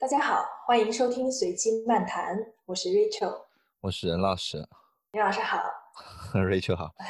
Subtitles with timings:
[0.00, 3.44] 大家好，欢迎收听随机漫谈，我是 Rachel，
[3.82, 4.66] 我是任老师，
[5.12, 5.62] 任老师好，
[6.32, 6.94] Rachel 好。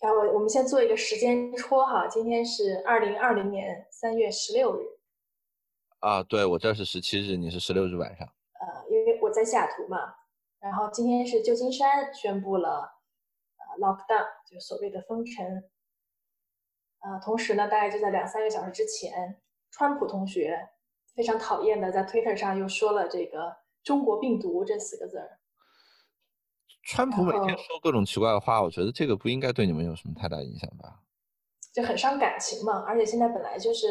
[0.00, 4.80] 然后我们先做一个时间戳哈，今天是二零二零年三月十六日。
[6.00, 8.26] 啊，对我这是十七日，你是十六日晚上。
[8.26, 10.12] 呃，因为我在西雅图嘛，
[10.58, 12.98] 然后今天是旧金山宣布了
[13.58, 15.62] 呃 lockdown，就所谓的封城。
[16.98, 19.40] 呃，同时呢，大概就在两三个小时之前，
[19.76, 20.68] 川普同学
[21.16, 25.40] 非常讨厌的在 Twitter 上又说了这个“中国病毒”这四个字儿。
[26.84, 31.00] 川普每天说各种奇怪的话，我觉得这个不应该对你们有什么太大影响吧？
[31.72, 33.88] 就很伤感情嘛，而且现在本来就是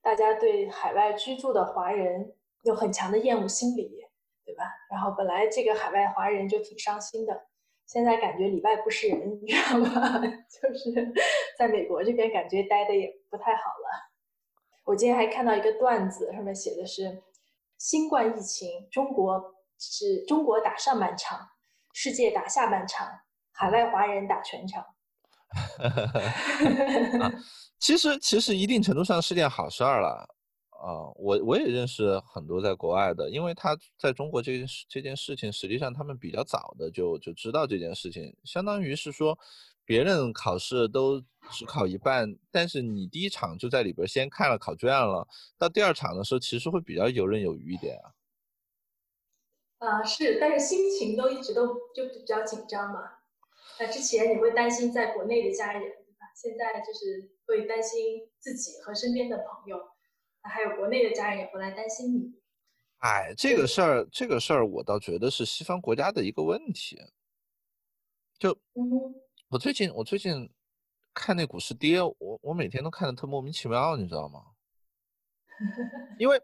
[0.00, 3.90] 大家对海外居住的华人有很强的厌恶心理，
[4.44, 4.62] 对吧？
[4.88, 7.48] 然后本来这个海外华人就挺伤心的。
[7.84, 10.20] 现在感觉里外不是人，你知道吗？
[10.46, 11.12] 就是
[11.58, 14.12] 在美国这边感觉待的也不太好了。
[14.86, 17.20] 我今天还看到一个段子，上面写的是：
[17.76, 19.42] 新冠疫情，中国
[19.80, 21.40] 是中国打上半场，
[21.92, 23.08] 世界打下半场，
[23.50, 24.86] 海外华人打全场。
[27.80, 30.24] 其实，其实一定程度上是件好事儿了。
[30.70, 39.36] 啊，我我也认识很多在国外的，因为他在中国这件事这件事情，实际上他们比较早的就就知道这件事情，相当于是说，
[39.86, 41.18] 别人考试都
[41.50, 48.12] 只考一半，但是你第一场就在里边先看了考卷了，到第二场的时候其实会比较游刃有余一点啊。
[49.78, 53.00] 啊，是，但是心情都一直都就比较紧张嘛。
[53.78, 56.26] 那之前你会担心在国内的家人，对吧？
[56.34, 59.78] 现在就是会担心自己和身边的朋友。
[60.48, 62.40] 还有国内的家人也会来担心你。
[62.98, 66.98] 哎，这个事儿，这个事儿，我倒觉得是西方国家的一个问题。
[68.38, 68.56] 就，
[69.48, 70.50] 我最近我最近
[71.14, 74.40] 看那股市跌，我我每天都看的特莫名其妙，你知道吗？
[76.18, 76.40] 因为，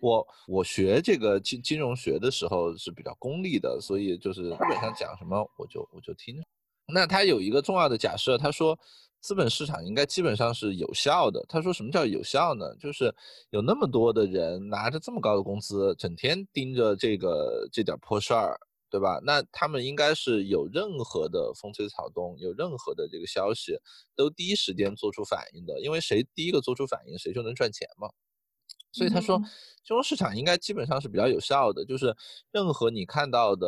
[0.00, 6.42] 我我学这个金金融学的时候是比较功利的，所以就是基本上讲什么我就我就听。
[6.86, 8.78] 那他有一个重要的假设，他说。
[9.20, 11.44] 资本市场应该基本上是有效的。
[11.48, 12.72] 他说：“什么叫有效呢？
[12.76, 13.12] 就是
[13.50, 18.56] 有那么多的人拿着这么高的工资，整天盯着这个这点破事儿，
[18.90, 19.20] 对吧？
[19.24, 23.78] 那他们应该是有任何的风吹草动，有任何的这个消息，
[24.16, 25.80] 都第一时间做出反应的。
[25.80, 28.08] 因为谁第一个做出反应，谁就能赚钱嘛。”
[28.90, 29.38] 所以他说，
[29.84, 32.16] 金融市场应该基本上是比较有效的，就是
[32.50, 33.66] 任何你看到的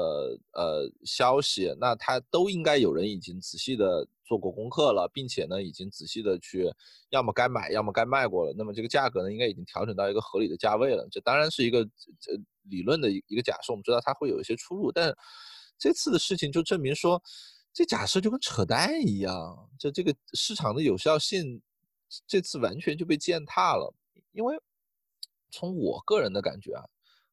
[0.55, 6.73] 呃消息，那它都应该有人已经仔细的做过功课了，并且呢，已经仔细的去
[7.11, 8.55] 要么该买，要么该卖过了。
[8.57, 11.07] 那么这个价格呢，应该已经调整到一个合理的价位了。
[11.11, 12.37] 这当然是一个呃
[12.71, 15.15] 理论的一个假设，我们知道它会有一些出入，但
[15.79, 17.23] 这次的事情就证明说，
[17.73, 21.61] 这假设就跟扯淡一样，就这个市场的有效性
[22.27, 23.95] 这次完全就被践踏了，
[24.33, 24.57] 因为。
[25.53, 26.85] 从我个人的感觉啊，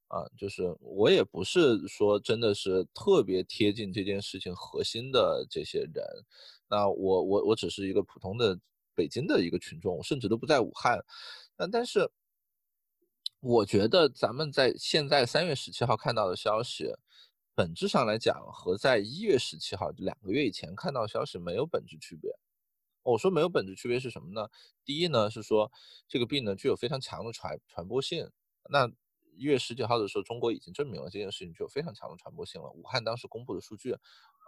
[0.07, 6.03] 啊，就是我也不是说真的是特别贴近这件事情核心的这些人，
[6.67, 8.59] 那我我我只是一个普通的
[8.95, 10.97] 北京的一个群众，甚至都不在武汉，
[11.55, 12.09] 那但是
[13.39, 16.95] 我觉得咱们在现在三月十七号看到的消息，
[17.53, 22.31] 本质上来讲和在一月十七号两个月以前看到消息没有本质区别。
[23.03, 24.49] 我说没有本质区别是什么呢？
[24.83, 25.71] 第一呢是说
[26.07, 28.29] 这个病呢具有非常强的传传播性。
[28.69, 28.87] 那
[29.37, 32.69] 一月十九号的时候，中国已经证明了这件事情具有非常强的传播性了。
[32.71, 33.93] 武汉当时公布的数据，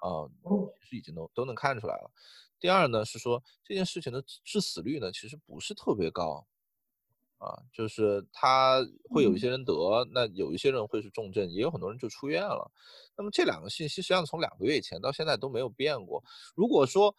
[0.01, 0.31] 呃，
[0.81, 2.11] 其实已经都都能看出来了。
[2.59, 6.45] 第二呢是说这件事情的致死率呢其实不是特别高，
[7.39, 9.73] 啊，就是他会有一些人得，
[10.11, 12.69] 那有一些人会是重症，也有很多人就出院了。
[13.15, 16.23] 那么这两个信息实际上从两个月以前到现在都没有变过。
[16.53, 17.15] 如果说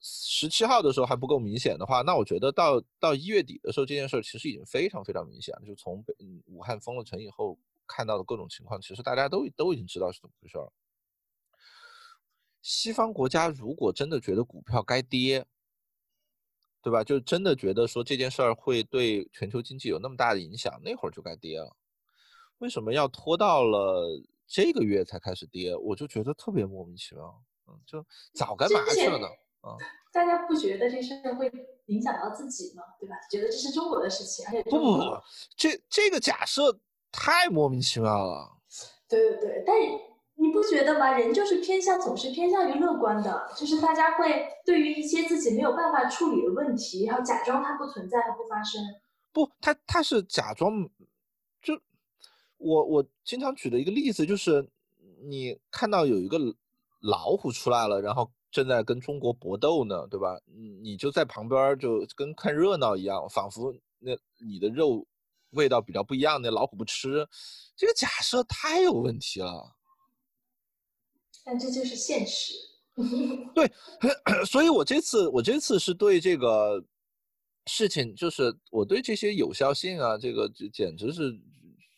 [0.00, 5.62] 十七号的时候还不够明显的话，那我觉得到到一月底的时候，这件事其实已经非常非常明显了。
[5.64, 6.12] 就从北
[6.46, 7.56] 武汉封了城以后
[7.86, 10.72] 看到的各种情况，其实大家都都已经知道是怎么回事了。
[12.60, 15.46] 西方国家如果真的觉得股票该跌，
[16.82, 17.04] 对吧？
[17.04, 21.76] 就真的觉得说这件事儿会对全球经济有那么大的影响，那会儿就该跌了。
[22.58, 25.74] 为什么要拖到了这个月才开始跌？
[25.76, 27.42] 我就觉得特别莫名其妙。
[27.68, 29.26] 嗯，就早干嘛去了呢。
[29.60, 29.76] 啊，
[30.12, 31.50] 大家不觉得这事儿会
[31.86, 32.82] 影响到自己吗？
[32.98, 33.14] 对吧？
[33.30, 35.02] 觉得这是中国的事情，而且不不不，
[35.56, 36.80] 这这个假设
[37.12, 38.58] 太莫名其妙了。
[39.08, 39.76] 对对对，但
[40.42, 41.12] 你不觉得吗？
[41.12, 48.82] 人就是偏向总是偏向于乐观的，就是大家会对于一些自己没有办法处理的问题，然后假装它不存在和不发生。
[49.32, 50.90] 不，他他是假装，
[51.62, 51.80] 就
[52.58, 54.68] 我我经常举的一个例子就是，
[55.24, 56.38] 你看到有一个
[57.00, 58.30] 老虎出来了，然后。
[58.52, 60.38] 正在跟中国搏斗呢，对吧？
[60.82, 64.12] 你就在旁边就跟看热闹一样，仿佛那
[64.46, 65.06] 你的肉
[65.52, 67.26] 味道比较不一样，那老虎不吃，
[67.74, 69.74] 这个假设太有问题了。
[71.44, 72.54] 但这就是现实。
[73.54, 73.70] 对，
[74.44, 76.84] 所以我这次我这次是对这个
[77.66, 81.32] 事情，就是我对这些有效性啊，这个就简直是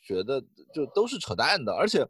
[0.06, 0.40] 觉得
[0.72, 2.06] 就都是扯淡的，而且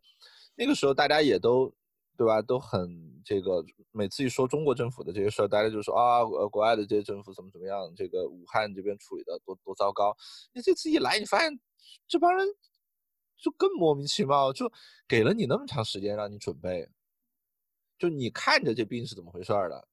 [0.54, 1.72] 那个时候大家也都
[2.16, 10.14] 对吧，都很这个每次一说中国政府的这些事儿，大家就说啊，呃，国外的这些政府怎么怎么样，这个武汉这边处理的多多糟糕。
[10.52, 11.58] 你这次一来，你发现
[12.06, 12.46] 这帮人
[13.38, 14.70] 就更莫名其妙，就
[15.08, 16.86] 给了你那么长时间让你准备。
[18.04, 19.88] 就你看着这病是怎么回事儿的，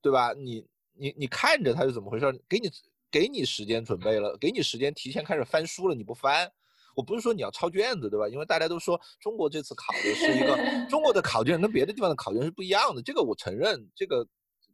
[0.00, 0.32] 对吧？
[0.32, 2.68] 你你你看着它是怎么回事儿，给你
[3.12, 6.50] 给你时间准备了，给你时间提前开始翻书了，你不翻，
[6.96, 8.28] 我不是说你要抄卷子，对吧？
[8.28, 10.58] 因为大家都说中国这次考的是一个
[10.90, 14.26] 中国的考卷跟别的地方的考卷是不一样的，这个我承认，这个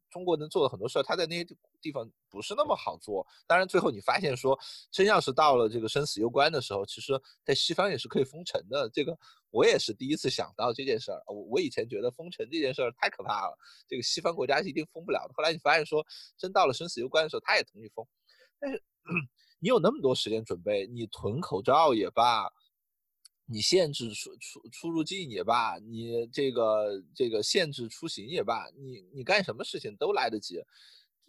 [0.09, 1.47] 中国能做的很多事儿，他在那些
[1.83, 3.27] 地方不是那么好做。
[3.47, 4.59] 当然最后你发现说，
[4.91, 7.13] 真要是到了这个生死攸关的时候，其实
[7.45, 9.15] 在西方也是可以封城的，这个。
[9.51, 13.57] 我也是第一次想到这件事儿，我我以前觉得封城这件事儿太可怕了，
[13.89, 15.33] 这个西方国家是一定封不了的。
[15.35, 16.05] 后来你发现说，
[16.37, 18.07] 真到了生死攸关的时候，他也同意封。
[18.61, 18.83] 但是
[19.59, 22.51] 你有那么多时间准备，你囤口罩也罢，
[23.47, 30.57] 你限制出出出入境也罢，你这个这个限制出行也罢，你你干什么事情都来得及，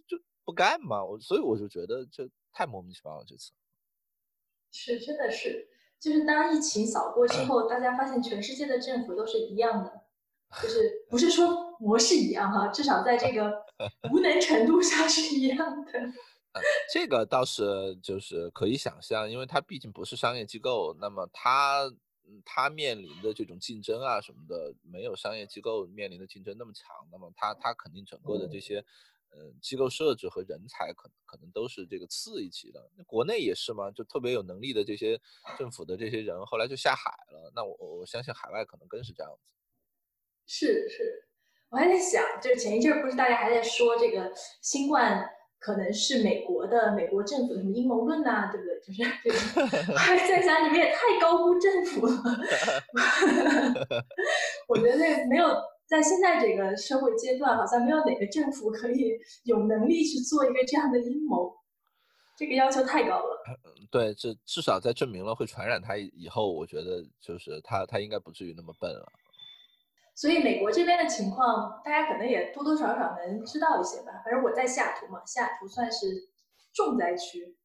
[0.08, 1.04] 就不干嘛。
[1.04, 3.24] 我所以我就觉得这太莫名其妙了。
[3.26, 3.52] 这次
[4.72, 5.68] 是真的是。
[6.00, 10.02] 就是当疫情扫过之后，大家发现全世界的政府都是一样的，
[10.62, 13.52] 就是不是说模式一样哈，至少在这个
[14.12, 15.92] 无能程度上是一样的。
[16.92, 21.92] 这个倒是就是可以想象，因为它毕竟不是商业机构，那么它
[22.44, 28.84] 它面临的这种竞争啊什么的，没有商业机构面临的竞争那么强，那么它它肯定整个的这些。
[29.32, 32.90] 嗯，机构设置和人才可能可能都是这个次一级的。
[32.98, 33.92] 那国内也是吗？
[33.92, 35.20] 就特别有能力的这些
[35.58, 37.52] 政府的这些人，后来就下海了。
[37.56, 39.54] 那我我相信海外可能更是这样子。
[40.48, 41.28] 是是，
[41.70, 45.30] 我还在想，就是前一阵不是大家还在说这个新冠
[45.60, 48.80] 可能是美国的美国政府的什么阴谋论呐，对不对？
[48.82, 52.24] 就是这个， 还在想你们也太高估政府了。
[54.68, 55.46] 我觉得那没有。
[55.90, 61.58] 在现在这个社会阶段，好像没有哪个政府可以有能力去做一个这样的阴谋，
[62.38, 63.44] 这个要求太高了。
[63.90, 69.12] 对，这至少在证明了会传染他以后，我觉得就是他他应该不至于那么笨了。
[70.14, 74.22] 所以美国这边的情况，大家可能也多多少少能知道一些吧。
[74.24, 76.30] 反正我在西雅图嘛，西雅图算是
[76.72, 77.58] 重灾区，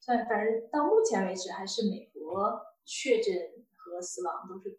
[0.00, 3.34] 算反正到目前为止还是美国确诊
[3.74, 4.78] 和死亡都是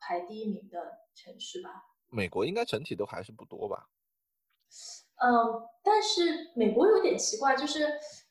[0.00, 1.90] 排第一名的城市吧。
[2.12, 3.88] 美国应该整体都还是不多吧？
[5.16, 7.86] 嗯，但是美国有点奇怪，就是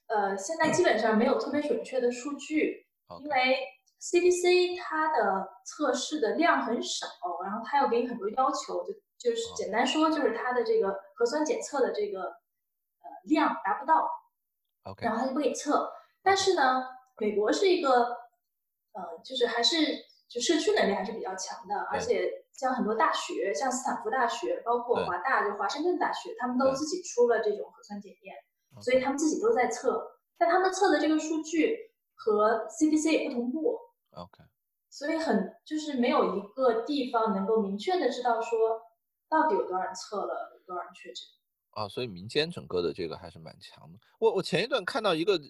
[0.07, 2.85] 呃，现在基本上没有特别准确的数据，
[3.19, 3.57] 因为
[3.99, 7.07] CDC 它的测试的量很少，
[7.43, 14.09] 然后它要给你很多要求，就就是简单说就是它的这个核酸检测的这个呃量达不到
[14.83, 15.91] ，OK，然后它就不给测。
[16.21, 16.83] 但是呢，
[17.17, 17.89] 美国是一个
[18.93, 19.77] 呃，就是还是
[20.31, 22.39] 就社区能力还是比较强的，而且。
[22.53, 28.35] 像很多大学，像斯坦福大学，包括华大，就华盛顿大学，他们都自己出了这种核酸检验，
[28.79, 33.79] 所以他们自己都在测，但他们测的这个数据和 CDC 也不同步。
[34.11, 34.43] OK，
[34.91, 38.79] 所以很就是没有一个地方能够明确的知道说
[39.27, 41.25] 到底有多少人测了，有多少人确诊。
[41.71, 43.97] 啊，所以民间整个的这个还是蛮强的。
[44.19, 45.41] 我我前一段看到一个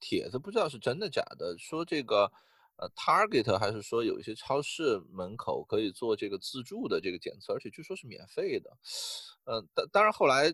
[0.00, 2.32] 帖子，不知道是真的假的，说这个。
[2.80, 8.70] 呃，Target 还是说有一些超市门口可以做这个自助的这个检测，而且据说是免费的。
[9.44, 10.50] 嗯，当当然后来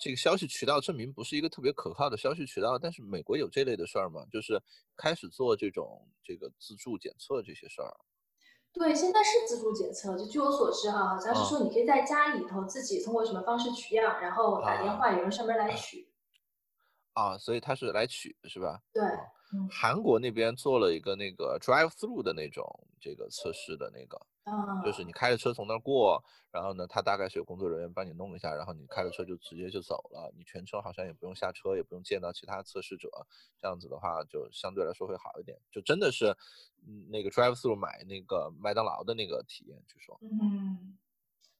[0.00, 4.24] 这个消息渠道证明不是一个特别可靠的消息渠道，但是美国有这类的事儿吗？
[4.32, 4.58] 就是
[4.96, 7.94] 开始做这种这个自助检测这些事儿。
[8.72, 16.10] 对，现在是自助检测，就据我所知哈，好像是说你可以在家里头自己通过什么方式取样，然后打电话有人上门来取。
[17.12, 18.80] 啊，所以他是来取是吧？
[18.90, 19.02] 对。
[19.70, 22.64] 韩国那边做了一个那个 drive through 的那种
[23.00, 24.20] 这个测试的那个，
[24.84, 33.08] 就是你开着车从那儿过，然后呢，他大概是有工作人员帮你弄一下，然后你开着车就直接就走了，你全程好像也不用下车，也不用见到其他测试者，
[33.60, 36.36] 这样子的话就相对来说会好一点，就真的是，
[37.10, 40.18] 那个 drive through 买那个麦当劳的那个体验，据说。
[40.22, 40.98] 嗯，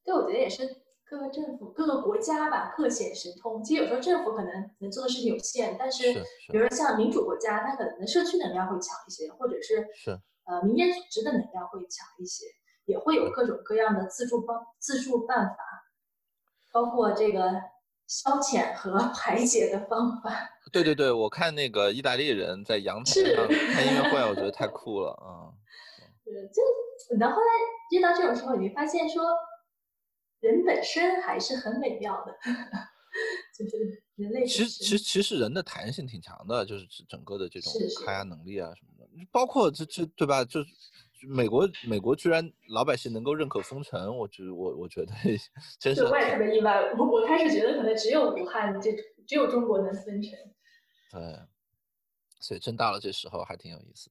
[0.05, 0.88] 对，我觉得也是。
[1.09, 3.63] 各个政府、各个国家吧，各显神通。
[3.63, 6.13] 其实有时候政府可能能做的事情有限，但是
[6.51, 10.11] 比如说像民主国家，它可能社区能量会强一些，或者是是
[10.45, 12.45] 呃民间组织的能量会强一些，
[12.85, 15.57] 也会有各种各样的自助帮自助办法。
[16.71, 17.51] 包括这个
[18.07, 20.31] 消遣和 排解的方法。
[20.71, 25.49] 对对对，我看那个意大利人在阳台上 看音乐会，我觉得太酷了啊。
[26.23, 26.63] 对，就
[27.09, 27.49] 等到后来
[27.91, 29.25] 遇到这种时候，你会发现说，
[30.41, 32.37] 人本身还是很美妙的，
[33.57, 34.47] 就是人类。
[34.47, 37.73] 其实其实其实人的弹性挺强的，就是整个的这种
[38.05, 40.45] 抗压能力啊什么的，包括这这对吧？
[40.45, 40.61] 就
[41.29, 45.13] 美国美国居然老百姓能够认可封城，我觉我我觉得
[45.81, 46.05] 真是。
[46.05, 48.93] 我也特别意外，我我开始觉得可能只有武汉这
[49.27, 50.33] 只有中国能封城。
[51.11, 51.21] 对，
[52.39, 54.11] 所以真到了这时候还挺有意思。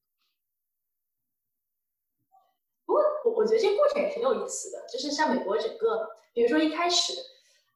[2.86, 3.02] 不过
[3.38, 7.14] 我我觉得这个过程也挺有意思的，就是像美国整个，比如说一开始，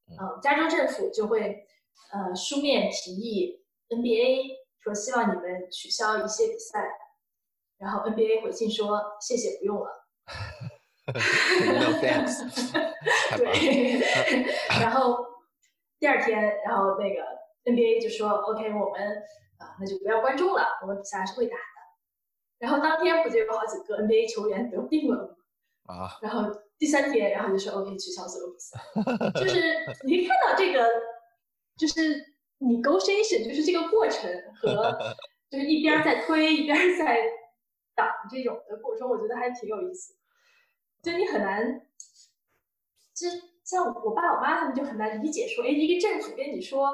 [0.10, 1.66] 嗯，加州政府就会
[2.12, 6.92] 呃书面提议 NBA 说希望你们取消一些比赛，
[7.78, 10.08] 然后 NBA 回信说谢谢不用了。
[11.12, 12.72] No thanks。
[13.38, 14.02] 对，
[14.82, 15.26] 然后
[16.00, 17.42] 第二天，然后那个。
[17.64, 19.24] NBA 就说 OK，我们
[19.60, 21.62] 啊那就不要观众了，我们比赛还是会打的。
[22.58, 25.36] 然后当天不就有好几个 NBA 球员得病了吗？
[25.86, 26.18] 啊。
[26.22, 28.80] 然后第三天，然后就说 OK 取消所有比赛。
[29.40, 29.60] 就是
[30.06, 30.88] 你可以看到这个，
[31.78, 32.24] 就是
[32.60, 34.30] negotiation，就是这个过程
[34.62, 35.16] 和
[35.50, 37.20] 就是一边在推一边在
[37.96, 40.16] 挡这种的过程，我觉得还挺有意思。
[41.02, 41.82] 就你很难，
[43.14, 43.28] 就
[43.64, 46.92] 像我爸我妈他们就很难理解说，哎，一个政府跟你说。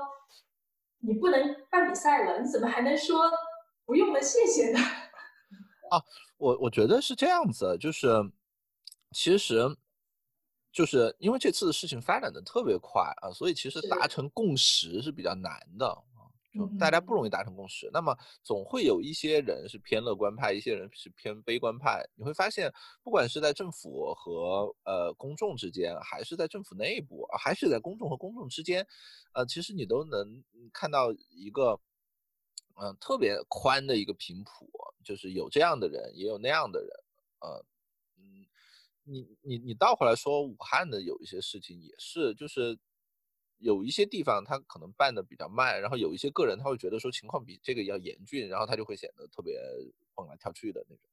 [1.00, 3.32] 你不能办比赛了，你怎么还能说
[3.86, 4.20] 不用了？
[4.20, 4.80] 谢谢呢？
[5.92, 6.02] 啊，
[6.38, 8.08] 我我觉得是这样子，就是
[9.18, 9.64] 其实
[10.72, 16.22] 就是因为这次的事情发展的特别快啊，所以其实达成共识是比较难的啊，
[16.54, 16.68] 就。
[16.78, 22.08] 大家不容易达成共识，那么总会有一些人是偏乐观派，一些人是偏悲观派。
[22.14, 22.72] 你会发现，
[23.02, 28.86] 不管是在政府和呃公众之间，还是在政府内部，还是在公众和公众之间，
[29.34, 31.80] 呃，其实你都能看到一个
[32.80, 34.70] 嗯特别宽的一个频谱，
[35.04, 36.90] 就是有这样的人，也有那样的人。
[37.40, 37.66] 呃，嗯，
[39.08, 42.78] 你你你倒回来说，武汉的有一些事情也是，就是。
[43.60, 49.60] 有一些地方他可能办的比较慢，然后有一些个人他会觉得说情况比这个要严峻，然后他就会显得特别
[50.14, 51.10] 蹦来跳去的那种。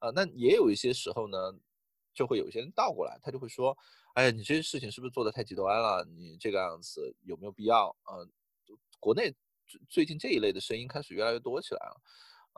[0.00, 1.38] 啊，那也有一些时候呢，
[2.12, 3.78] 就会有一些人倒过来，他就会说，
[4.14, 6.04] 哎呀，你这些事情是不是做的太极端了？
[6.10, 7.96] 你这个样子有没有必要？
[8.02, 8.18] 啊，
[8.98, 9.32] 国内
[9.64, 12.00] 最最近这一类的声音开始越来越多起来了。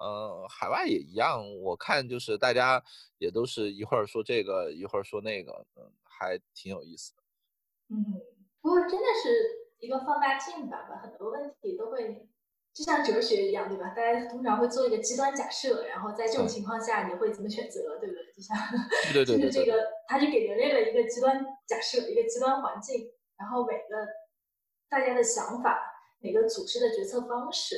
[0.01, 2.83] 呃，海外也一样，我看就是大家
[3.19, 7.23] 也都是一会儿说这个，一会儿说那个，嗯，还挺有意思的。
[7.91, 8.21] 嗯。
[8.61, 12.29] 不过真的是一个放大镜吧，把很多问题都会，
[12.75, 13.95] 就像哲学一样，对吧？
[13.95, 18.33] 大家通常会做一个极端假设，然后在这种情况下你会怎么选择，对不对？
[18.35, 18.57] 就像，
[19.13, 19.79] 对对对就是这个，
[20.09, 24.07] 他就给人类了一个极端假设，一个极端环境，然后每个
[24.91, 25.81] 大家的想法，
[26.19, 27.77] 每个组织的决策方式，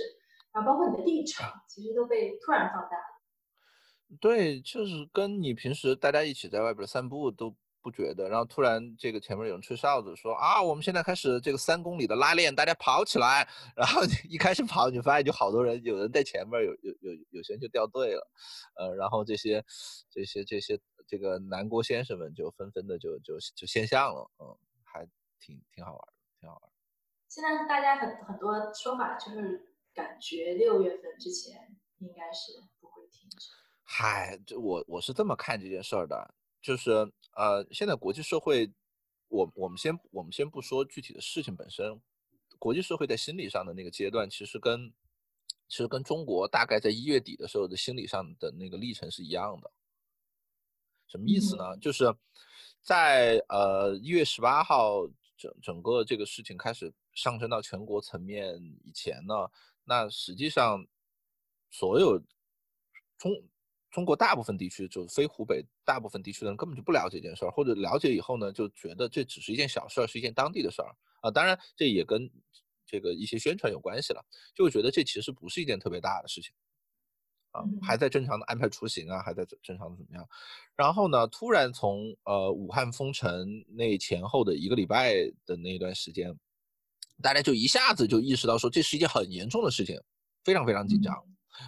[0.52, 4.18] 然后包括你的立场，其实都被突然放大了。
[4.20, 7.56] 对，就是跟你平时大家一起在外边散步都。
[7.82, 13.48] 不觉得，然后突然这个前面有人吹哨子说啊，我们现在开始这个三公里的拉练，大家跑起来。
[13.74, 18.30] 然后一开始跑，你发现就好多人，有人在前面，有有有有些人就掉队了，
[18.76, 19.64] 呃，然后这些
[20.10, 20.78] 这些这些
[21.08, 24.44] 这个南郭先生们就纷纷的就就就现象了，嗯，
[24.84, 25.08] 还
[25.40, 26.70] 挺挺好玩的，挺好玩。
[27.30, 29.69] 现在大家很很多说法就是
[30.00, 33.50] 感觉六月份之前应该是不会停止。
[33.84, 36.34] 嗨，这我我是这么看这件事儿的。
[36.62, 36.90] 就是
[37.36, 38.70] 呃，现在国际社会，
[39.28, 42.00] 我我们先我们先不说具体的事情本身，
[42.58, 44.90] 国际社会在心理上的那个阶段，其实跟
[45.68, 49.70] 其实跟中国大概在一月底的时候的心理上的那个历程是一样的。
[51.06, 51.76] 什么意思呢？
[51.78, 52.14] 就是
[52.80, 59.34] 在呃一月十八号整整个这个事情开始上升到全国层面以前呢，
[59.90, 60.86] 那实际上
[61.70, 62.22] 所有
[63.18, 63.32] 中。
[63.92, 71.28] 中国大部分地区，就非湖北大部分地区的人根本就不了解这件事儿，或者了解以后呢，就觉得这只是一件小事儿，是一件当地的事儿啊。
[71.28, 72.30] 当然，这也跟
[72.86, 76.54] 这个一些宣传有关系了，就会觉得这其实不是一件特别大的事情
[77.50, 80.24] 啊，还在正常的安排出行啊，还在正常的怎么样。
[80.76, 86.32] 然后呢，突然从呃武汉封城那前后的一个礼拜的那段时间，
[87.20, 90.00] 大家就一下子就意识到说这是一件很严重的事情，
[90.44, 91.14] 非常非常紧张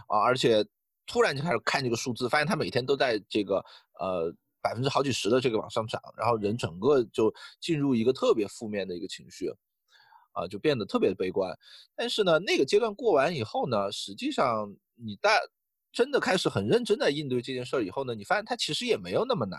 [0.09, 0.67] 啊，而且。
[1.05, 3.57] 突然就开始看这个数字，发现它每天都在这个
[3.99, 4.33] 呃
[4.63, 9.53] 百分之好几十的这个往上涨，然后人整个就进入一个特别负面的一个情绪，
[10.31, 11.53] 啊，就变得特别悲观。
[11.97, 15.41] 但是呢，那个阶段过完以后呢，实际上你大
[15.93, 19.59] 真的开始很认真的应对这件事儿以后呢，你发现它其实也没有那么难。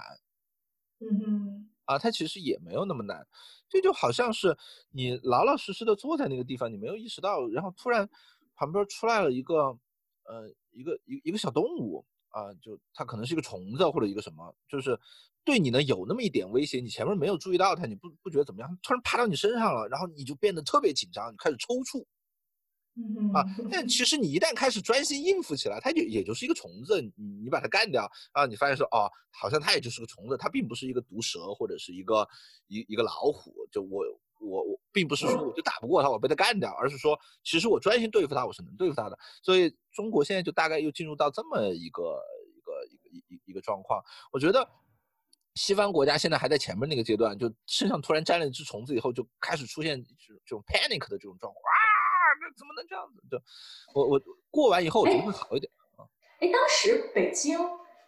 [1.02, 3.28] 嗯哼，啊，它其实也没有那么难。
[3.74, 4.56] 这就好像是
[4.92, 8.08] 你老老实实的坐在那个地方，你没有意识到，然后突然
[8.56, 9.75] 旁边出来了一个，
[10.25, 15.00] 呃，一个一一个小动物啊，就它可能是一个虫子或者一个什么，就是
[15.44, 22.06] 对你呢有那么一点威胁，你前面没有注意到它，你不不觉得怎么样，突然爬到你身上了，然后你就变得特别紧张，你开始抽搐。
[23.34, 27.12] 啊，但其实你一旦开始专心应付起来，它就也就是一个虫子，你
[27.44, 32.28] 你把它干掉啊，你发现说哦，好像它也就是个虫子，它并不是一个毒蛇或者是一个
[32.68, 34.04] 一一个老虎，就我
[34.40, 39.18] 我我并不是说我就打不过它，我被它干掉，而是说其实我专心对付它，我是能对付它的。
[39.42, 42.22] 所以中国现在就大概又进入到这么一个
[42.56, 44.70] 一个一个一一个状况，我觉得
[45.56, 50.10] 西方国家现在还在前面那个阶段，就身上突然沾了一只虫子以后，就开始出现这
[50.46, 51.64] 这种 panic 的这种状况。
[52.58, 53.22] 怎么能这样子？
[53.30, 53.42] 就
[53.94, 56.06] 我我过完以后，我觉得会好一点啊。
[56.40, 57.58] 哎，当时北京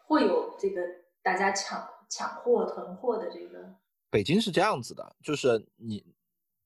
[0.06, 0.82] 会有这个
[1.24, 3.76] 大家抢抢货囤货的这个？
[4.10, 6.06] 北京是这样子的，就是你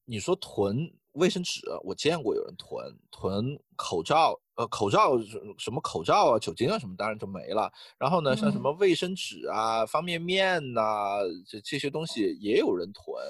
[0.05, 5.17] 你说囤卫生纸，我见过有人囤囤口罩，呃，口罩
[5.57, 7.71] 什么口罩啊、酒精啊什么，当然就没了。
[7.97, 13.23] 然后呢，像什么卫生纸啊、方便面呐，这这些东西也有人囤，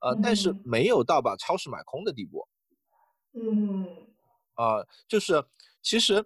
[0.00, 2.46] 呃，但是没有到把超市买空的地步。
[3.34, 3.86] 嗯，
[4.54, 5.44] 啊，就是
[5.82, 6.24] 其实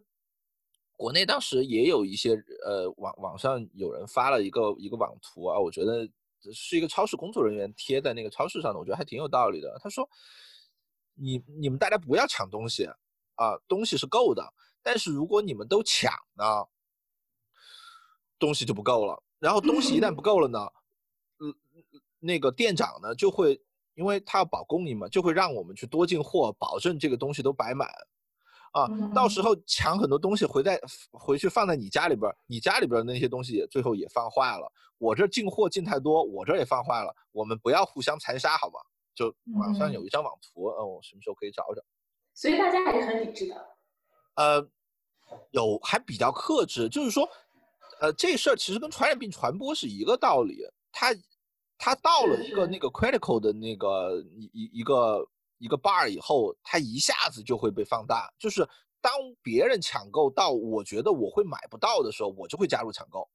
[0.97, 6.09] 国内当时也有一些呃网网上有人发了一个一个网图啊，我觉得
[6.52, 9.78] 是一个超市工作人员贴在那个超市上的，我觉得还挺有道理的。
[9.82, 10.09] 他说
[11.14, 12.87] ：“你你们大家不要抢东西
[13.35, 16.44] 啊，东西是够的，但是如果你们都抢呢，
[18.38, 19.23] 东西就不够了。
[19.38, 20.59] 然后东西一旦不够了呢，
[21.40, 21.54] 嗯，
[22.21, 23.61] 那个店长呢就会。”
[23.94, 27.88] 因为他要保供应嘛，就会让我们去多进货，保证这个东西都摆满，
[28.72, 30.80] 啊，到时候抢很多东西回在
[31.11, 34.72] 回去放在你家里边，你家里边那些东西最后也放坏了。
[34.96, 37.14] 我这进货进太多，我这也放坏了。
[37.32, 38.80] 我们不要互相残杀，好吗？
[39.14, 41.82] 就网上有一张网图，嗯，我什么时候可以找找？
[42.34, 43.66] 所以大家还是很理智的。
[44.37, 44.66] 呃，
[45.50, 47.28] 有还比较克制，就是说，
[48.00, 51.14] 呃，这事儿其实跟传染病传播是一个道理，它。
[51.85, 58.33] 它到了一个那个 critical 的那个一一一个一个 bar 以后，它一下子就会被放大。
[58.38, 58.64] 就是
[59.01, 63.29] 当别人抢购到我觉得我会买不到的时候，我就会加入抢购。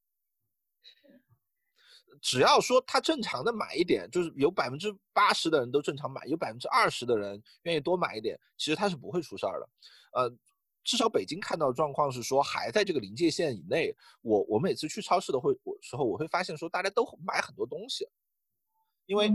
[2.21, 9.69] 只要说他正常的买一点，就是有百分之八十的人都正常买，有百分之二十的人愿意多买一点，其实他是不会出事儿的。
[10.13, 10.37] 呃，
[10.85, 13.93] 至少北京看到的状况是说还在这个临界线以内。
[14.21, 18.07] 我我每次去超市的会我时候，我会发现说大家都买很多东西。
[19.07, 19.31] 因为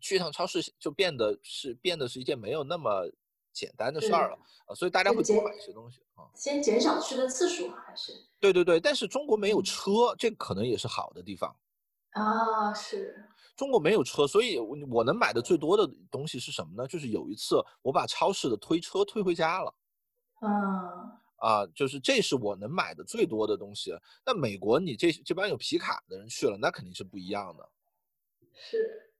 [0.00, 3.08] 去一趟超市就变得是变得是一件没有那么
[3.52, 6.26] 简单的事儿了啊，所以大家会多买一些东西啊。
[6.34, 8.12] 先减少去的次数还是？
[8.40, 11.54] 对对对，但是中国没有车，这可能也是好的地方
[12.10, 12.72] 啊。
[12.74, 13.24] 是
[13.56, 16.86] 中国没有车，所以我能买的最多的东西是什么呢？
[16.86, 19.74] 就是有一次我把超市的推车推回家了。
[20.40, 23.92] 啊啊，就是这是我能买的最多的东西。
[24.24, 27.68] 那美国你这这帮有皮卡的人去了，那肯定是不一样的。
[28.60, 29.10] 是，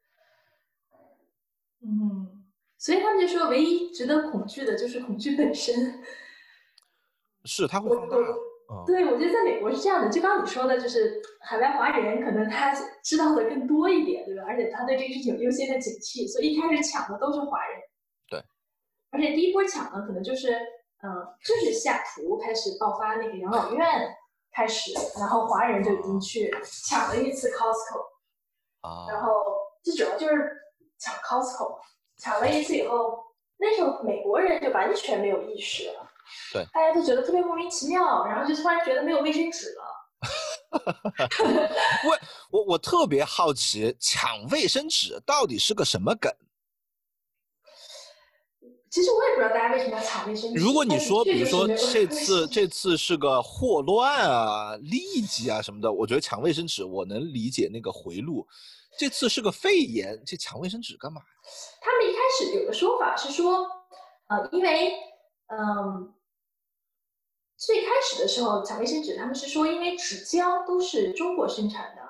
[1.80, 2.44] 嗯，
[2.76, 6.02] 所以他们就说，唯一值得恐惧的就是恐惧本身。
[7.44, 8.16] 是，他会放大。
[8.84, 14.42] 对，我觉得在美国是这样的，就刚刚你说的，就是海外华人可能他知道的更多一点，对吧？
[14.46, 17.80] 而且他对这个事情有优先的警惕，所以一开始抢的都是华人。
[18.28, 18.44] 对。
[19.10, 20.52] 而且第一波抢的可能就是，
[21.02, 24.14] 嗯，就是下图开始爆发那个养老院
[24.52, 28.17] 开始，然后华人就已经去抢了一次 Costco。
[29.08, 29.32] 然后
[29.82, 30.50] 就主要就是
[30.98, 31.78] 抢 Costco，
[32.16, 33.18] 抢了一次以后，
[33.58, 36.08] 那时候美国人就完全没有意识了，
[36.52, 39.84] 对，大家都觉得特别莫名其妙，然后就突然觉得没有卫生纸了。
[42.04, 42.18] 我
[42.50, 46.32] 我我特别好奇，抢卫生纸到底是个什么梗？
[48.90, 50.58] 其实我也不知道大家为什么要抢卫生纸。
[50.58, 58.46] 如果你说，比如说这次这次是个霍乱啊、痢疾啊什么的，我觉得抢卫生纸我能理解那个回路。
[58.96, 61.20] 这次是个肺炎，这抢卫生纸干嘛？
[61.80, 63.66] 他们一开始有个说法是说，
[64.28, 64.94] 呃，因为
[65.48, 66.14] 嗯，
[67.56, 72.02] 最开始的时候抢卫生纸，他们是说因为纸浆都是中国生产的，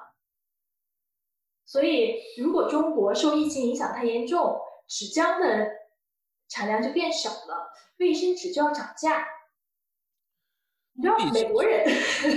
[1.66, 5.77] 所以如果中国受疫情影响太严重，纸浆的。
[6.48, 9.26] 产量就变少了，卫生纸就要涨价。
[10.94, 11.86] 你知道美国人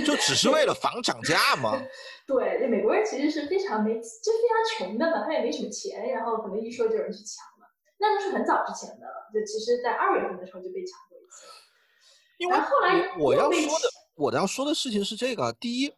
[0.04, 1.82] 就只是为了防涨价吗？
[2.26, 7.68] 对，美国人其实是非常没，就非常穷的嘛，他也没什么钱，然后可能一说就有人去抢了。
[7.98, 11.46] 那都是很早之前的了，就其实在二月份的时候就被抢过一次。
[12.38, 15.92] 因为后来我要说的，我要说的事情是这个：第一，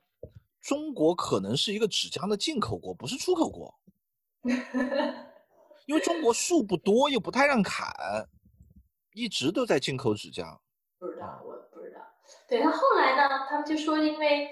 [0.62, 3.74] 中国可能是一个纸浆的进口国，不是出口国。
[5.86, 7.86] 因为中国树不多，又不太让砍，
[9.12, 10.58] 一直都在进口纸浆。
[10.98, 12.00] 不知道，我不知道。
[12.48, 14.48] 对他后来呢，他们就说，因为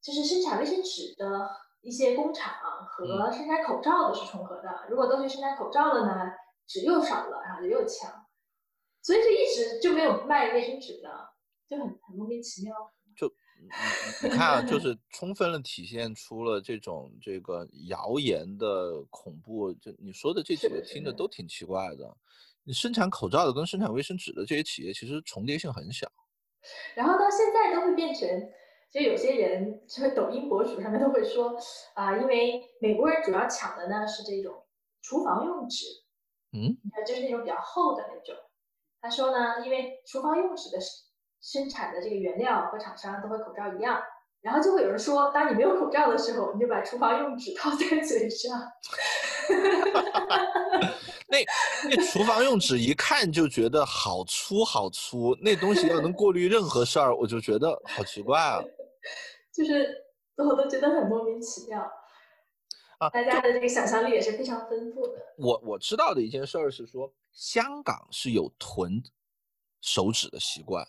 [0.00, 2.54] 就是生产卫生纸的一些工厂
[2.86, 6.32] 和生产口罩的是重合的，如果都去生产口罩了呢，
[6.66, 8.26] 纸又少了，然后就又抢，
[9.02, 11.30] 所以就一直就没有卖卫生纸的，
[11.68, 12.92] 就很很莫名其妙。
[14.22, 19.72] 你看啊，就是充分的体现出了这种这个谣言的恐怖。
[19.74, 22.16] 就你说的这几个听着都挺奇怪的。
[22.64, 26.10] 你生产口罩的跟生产卫生纸的这些企业其实重叠性很小。
[26.94, 28.28] 然后到现在都会变成，
[28.92, 31.56] 就有些人就是抖音博主上面都会说
[31.94, 34.66] 啊，因为美国人主要抢的呢是这种
[35.02, 35.86] 厨房用纸，
[36.52, 38.34] 嗯，就是那种比较厚的那种。
[39.00, 40.78] 他说呢，因为厨房用纸的。
[41.40, 44.00] 生产的这个原料和厂商都和口罩一样，
[44.40, 48.60] 然后就会有人说，当你没有口罩的时候，你就把厨房用纸套在嘴上。
[51.28, 51.38] 那
[51.88, 58.60] 那厨房用纸一看就觉得好粗好粗，那东西要能过滤任何事儿，我就觉得好奇怪啊。
[59.54, 59.94] 就是
[60.36, 61.80] 我都觉得很莫名其妙
[62.98, 63.08] 啊！
[63.10, 65.14] 大家的这个想象力也是非常丰富的。
[65.38, 69.02] 我我知道的一件事儿是说，香港是有囤
[69.80, 70.86] 手纸的习惯。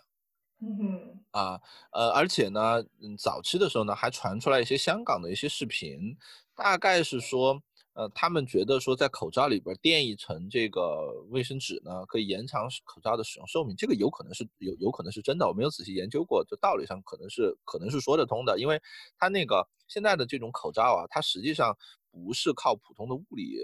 [0.62, 1.60] 嗯啊，
[1.91, 6.15] 呃，而且呢，嗯，早期的时候呢，还传出来一些香港的一些视频，
[6.56, 7.62] 大概是说，
[7.93, 18.82] 呃，他们觉得说在口罩里边垫一层这个卫生纸呢，可以延长口罩的使用寿命，这个有可能是有有可能是真的，我没有仔细研究过，就道理上可能是可能是说得通的，因为
[19.17, 21.76] 它那个现在的这种口罩啊，它实际上
[22.12, 23.58] 不是靠普通的物理，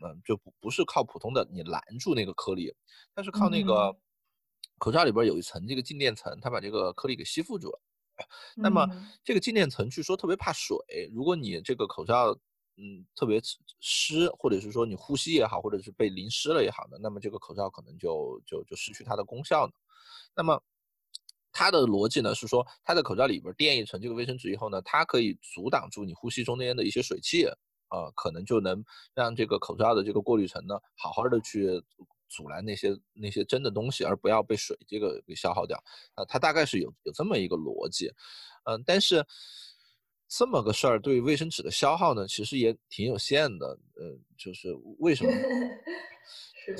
[0.00, 2.72] 呃，嗯，就不不是靠普通的你拦住那个颗粒，
[3.14, 3.96] 它是靠那个。
[4.78, 7.80] 口罩里边有一层这个静电层，它把这个颗粒给吸附住了。
[8.54, 8.88] 那么
[9.22, 10.76] 这个静电层据说特别怕水，
[11.12, 12.32] 如果你这个口罩
[12.76, 13.40] 嗯特别
[13.80, 19.72] 湿，或者是说你呼吸也好，或者是被淋湿了也好呢，那么这个口罩可能就就就失去它的功效了。
[20.34, 20.62] 那么
[21.52, 27.44] 它的逻辑呢是说，它的口罩里边垫一层这个卫生纸以后呢，它可以阻挡住你呼吸中间的一些水汽，
[27.90, 28.82] 呃，可能就能
[29.14, 31.82] 让这个口罩的这个过滤层呢好好的去。
[32.28, 35.76] 阻拦那些那些真的东西，而不要被水这个给消耗掉
[36.14, 38.10] 啊，它大概是有有这么一个逻辑，
[38.64, 39.24] 嗯，但是
[40.28, 45.30] 这么个事儿对卫生纸的消耗呢，其实也挺有限的，嗯，就是为什么？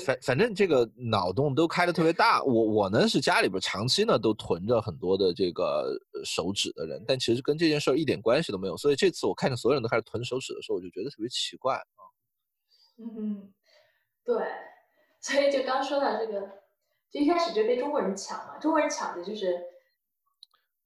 [0.05, 11.99] 反反正这个脑洞都开的特别大，我我呢是家里边长期呢都囤着很多的这个手纸的人，但其实跟这件事儿一点关系都没有，所以这次我看见所有人都开始囤手纸的时候，我就觉得特别奇怪啊。
[12.97, 13.53] 嗯，
[14.25, 14.35] 对。
[15.27, 16.39] 所以就刚说到这个，
[17.11, 18.57] 就一开始就被中国人抢嘛。
[18.59, 19.61] 中国人抢的就是，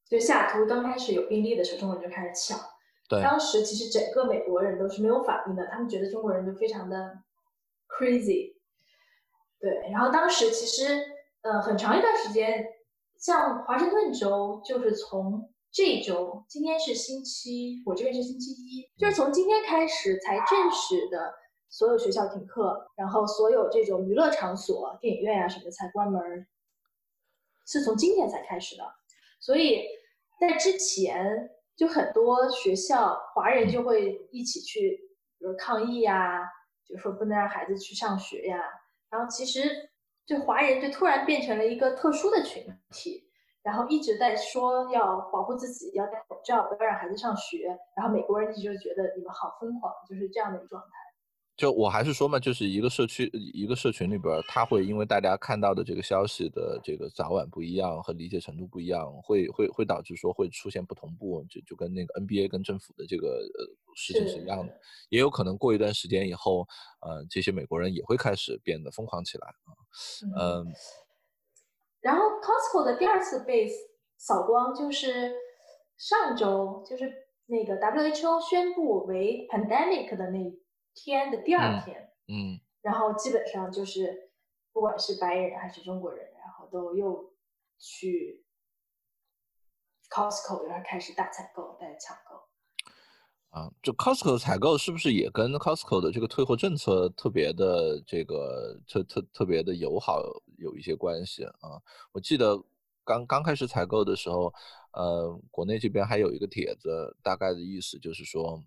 [0.09, 2.59] 就下图刚开始有病例的时候，中国人就开始抢。
[3.07, 3.21] 对。
[3.21, 7.19] 当时其实整个美国人都是没有反应的，他们觉得中国人就非常的
[7.87, 8.55] crazy。
[9.59, 9.91] 对。
[9.91, 10.99] 然后当时其实，
[11.41, 12.65] 呃，很长一段时间，
[13.19, 21.31] 像华盛顿州，就是从这周，今天是星期，我这边是星期一，就是从今天开始才正式的。
[21.71, 26.45] 所有学校停课，然后所有这种娱乐场所、电影院啊什么才关门，
[27.65, 28.83] 是从今天才开始的。
[29.39, 29.87] 所以
[30.37, 34.99] 在之前，就很多学校华人就会一起去，
[35.39, 36.41] 比如抗议呀，
[36.85, 38.61] 就说不能让孩子去上学呀。
[39.09, 39.89] 然后其实
[40.25, 43.29] 就华人就突然变成了一个特殊的群体，
[43.63, 47.79] 然后一直在说要保护自己，要戴口罩，不要让孩子上学。
[47.95, 50.89] 然后美国人一直就觉得你们好疯狂，就是这样的一个状态。
[51.57, 64.73] 就我还是说嘛，就是一个社区一个社群里边，他会因为大家看到的这个消息的这个早晚不一样和理解程度不一样，会会会导致说会出现不同步，就就跟那个 NBA 跟政府的这个呃事情是一样的，
[65.09, 66.67] 也有可能过一段时间以后，
[67.01, 69.69] 呃，这些美国人也会开始变得疯狂起来啊，
[70.39, 70.73] 嗯。
[71.99, 73.69] 然后 Costco 的第二次被
[74.17, 75.31] 扫光就是
[75.95, 77.11] 上周，就是
[77.45, 80.39] 那个 WHO 宣布为 pandemic 的那。
[80.93, 84.31] 天的第二天，嗯，然后基本上就是，
[84.73, 87.33] 不管是白人还是中国人，然后都又
[87.79, 88.45] 去
[90.09, 92.41] Costco，然后开始大采购、大抢购。
[93.49, 100.21] 啊，就 Costco 的采购是不是也跟 Costco 的这个退货政策特别的这个特特特别的友好
[100.57, 101.81] 有一些关系啊？
[102.11, 102.61] 我记得
[103.03, 104.53] 刚刚开始采购的时候，
[104.93, 108.63] 呃，国内这边还有一个帖子，大概的意思就是说。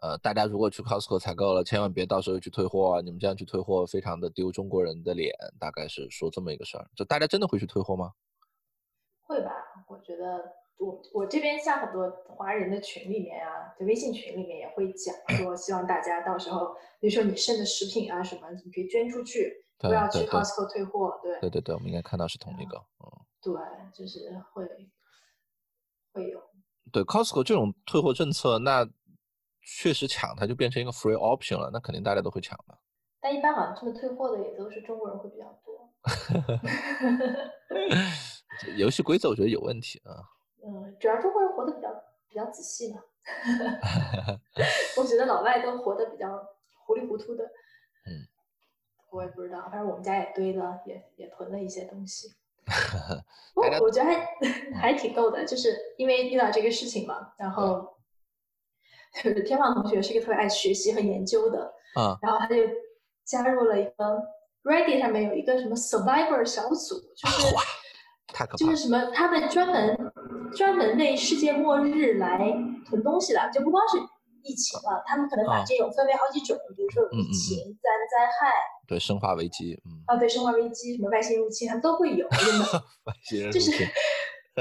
[0.00, 3.00] 呃，大家如果去 Costco 采购了，千万别到时候去退货啊！
[3.00, 5.34] 你们这样去退货，非常的丢中国人的脸。
[5.58, 8.12] 大概是说这么一个事儿，就大家真的会去退货吗？
[9.22, 9.50] 会吧，
[9.88, 21.18] 我觉得我我这边像很多华人的群里面啊，在微信群里面也会讲 说，希望大家到时候，比如说你剩的食品啊什么，你可以捐出去，不要去 Costco 退货。
[21.22, 23.10] 对对对对，我们应该看到是同一个，嗯，
[23.42, 23.52] 对，
[23.92, 24.64] 就是会
[26.12, 26.40] 会有。
[26.90, 28.88] 对 Costco 这种退货政策，那
[29.76, 32.78] 确实抢它就变成一个 free option 了，那肯定大家都会抢的。
[33.20, 35.92] 但一般好像这么退货的也都是中国人会比较多。
[38.76, 40.24] 游戏规则我觉得有问题啊。
[40.64, 41.88] 嗯，主要中国人活得比较
[42.28, 43.02] 比较仔细嘛。
[44.96, 46.42] 我觉得老外都活得比较
[46.86, 47.44] 糊里糊涂的。
[48.06, 48.26] 嗯，
[49.10, 52.34] 我也不知道，反正我们家也堆了，也也囤了一些东西。
[53.54, 54.26] 我我觉得还
[54.80, 57.97] 还挺逗的，就是因为遇到这个事情嘛，然后
[59.14, 62.56] 就是天放同学是一个特别爱学习和研究的，嗯，然后他就
[63.24, 64.22] 加入了一个
[64.64, 67.54] Reddit 上面有一个什么 Survivor 小组，就是
[68.28, 70.12] 太可怕，就是什么他们专门。
[70.56, 72.38] 专门为世界末日来
[72.86, 73.98] 囤东西的，就不光是
[74.42, 78.54] 疫情了，他们可能把这种分为好几种，比如说有疫情、自然灾害，
[78.86, 82.26] 对，生化危机，嗯，啊，对，生化危机，什么外星入侵，他们都会有，
[83.04, 83.70] 外星人就是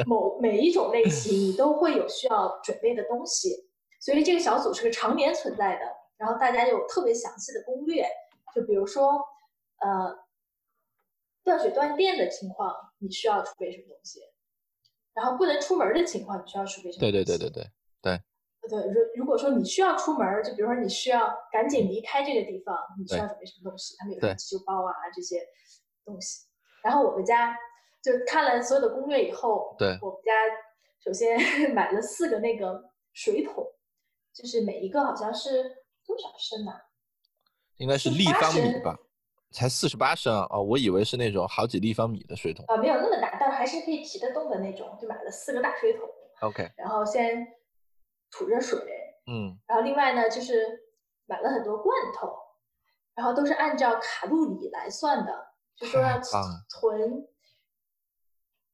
[0.06, 3.67] 某每一种类型，你都会有需要准备的东西，
[4.08, 5.82] 所以这个小组是个常年存在的，
[6.16, 8.08] 然后大家有特别详细的攻略，
[8.56, 9.20] 就比如说，
[9.82, 10.18] 呃，
[11.44, 14.22] 断水断电的情况，你需要储备什么东西？
[15.14, 17.02] 然后不能出门的情况，你需要储备什么？
[17.02, 17.64] 对对对对对
[18.02, 18.22] 对。
[18.70, 23.94] 对，如如果说你需要出门，就比如说你需要赶紧离开这个地方，你需要准备什么东西？
[23.98, 25.46] 他们有急救包啊这些
[26.06, 26.48] 东西。
[26.82, 27.58] 然后我们家
[28.02, 30.32] 就看了所有的攻略以后，对，我们家
[31.04, 31.38] 首先
[31.76, 33.66] 买了四个那个水桶，
[34.38, 35.64] 就是每一个好像是
[36.06, 36.80] 多少升啊？
[37.78, 38.96] 应该是立方米吧。
[39.50, 40.60] 才四十八升啊！
[40.60, 44.96] 我以为是那种好几立方米的水桶啊，没有那么大，但还是可以提得动的那种。
[45.02, 46.08] 就买了四个大水桶
[46.42, 46.70] ，OK。
[46.76, 47.48] 然后先
[48.30, 48.78] 储着水，
[49.26, 49.58] 嗯。
[49.66, 50.68] 然后另外呢，就是
[51.26, 52.36] 买了很多罐头，
[53.16, 55.48] 然后都是按照卡路里来算的，
[55.78, 56.20] 就说要
[56.80, 57.26] 囤。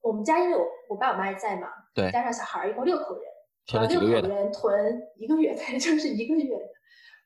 [0.01, 3.31] 我们家因为我我爸我妈也在嘛，对，加上小孩一共六口人，
[3.65, 6.57] 囤了几个月人囤一个月， 就是一个月。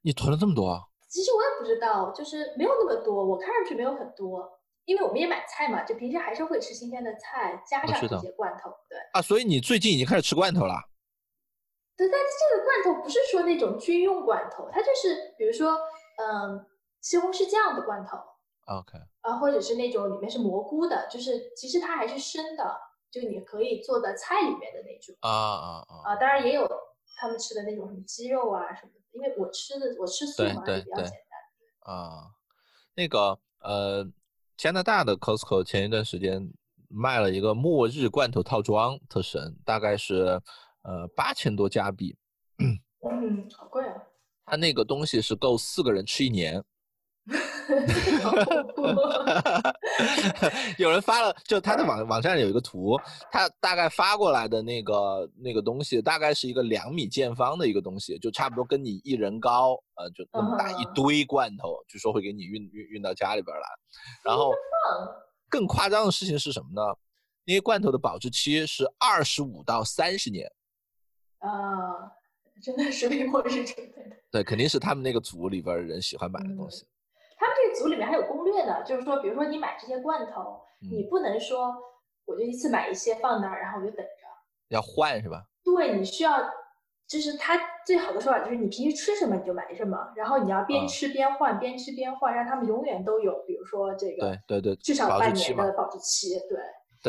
[0.04, 0.80] 你囤了这么多？
[1.10, 10.76] 其实我也不知道，就是没有那么多，我看上去没有很多，因为我们也买菜嘛，就平时还是会吃新鲜的菜，加上这些罐头，对啊，所以你最近已经开始吃罐头了。
[11.96, 15.72] 对，但是这个罐头不是说那种军用罐头，它就是比如说，
[16.18, 16.66] 嗯，
[17.02, 18.18] 西红柿酱的罐头
[18.68, 22.80] ，OK，啊，或者是那种里面是蘑菇的，就是其实它还是生的，
[23.12, 26.68] 就你可以做的菜里面的那种啊啊啊，啊，当然也有
[27.16, 28.92] 他们吃的那种什么鸡肉啊什么。
[29.14, 31.12] 因为我吃的我吃素嘛，比较简单。
[31.80, 32.36] 啊，
[32.94, 34.08] 那个呃，
[34.56, 36.54] 加拿大的 Costco 前一段时间
[36.88, 40.40] 卖了一个末日罐头套装，特神，大概是
[40.84, 42.16] 呃八千多加币。
[42.60, 44.04] 嗯，好贵啊！
[44.46, 46.64] 它那个东西是够四个人吃一年。
[50.78, 52.98] 有人发了，就他的网网站有一个图，
[53.32, 63.64] 他大概发过来的那个那个东西，大概是一个两米见方的一个东西，就差不多跟你一人高，呃，就那么大一堆罐头，据说会给你运运运到家里边来。
[64.24, 64.54] 然后
[65.50, 66.82] 更夸张的事情是什么呢？
[67.46, 70.50] 那些罐头的保质期是二十五到三十年。
[71.40, 71.50] 啊，
[72.62, 74.16] 真的是被末日准备的。
[74.32, 76.86] 对，肯定是他们那个组里边人喜欢买的东西。
[77.78, 80.62] 组里面还有攻略呢，就是说，比如说你买这些罐头，
[80.92, 81.76] 你不能说
[82.26, 84.28] 我就一次买一些放那儿，然后我就等着，
[84.70, 85.44] 要换是吧？
[85.64, 86.38] 对，你需要，
[87.08, 96.60] 就是他最好的说法就是你平时吃什么你就买什么，然后你要边吃边换，边吃边换，让他们永远都有，比如说这个，对对对，至少半年的保质期，对。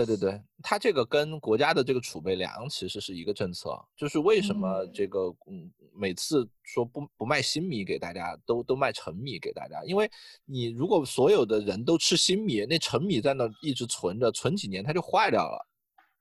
[0.05, 10.11] 对对对，它这个跟国家的这个储备粮其实是一个政策，就是为什么这个嗯每次说不不卖新米给大家，都都卖陈米给大家，因为
[10.45, 15.67] 你如果所有的人都吃新米，那陈米在那一直存着，存几年它就坏掉了。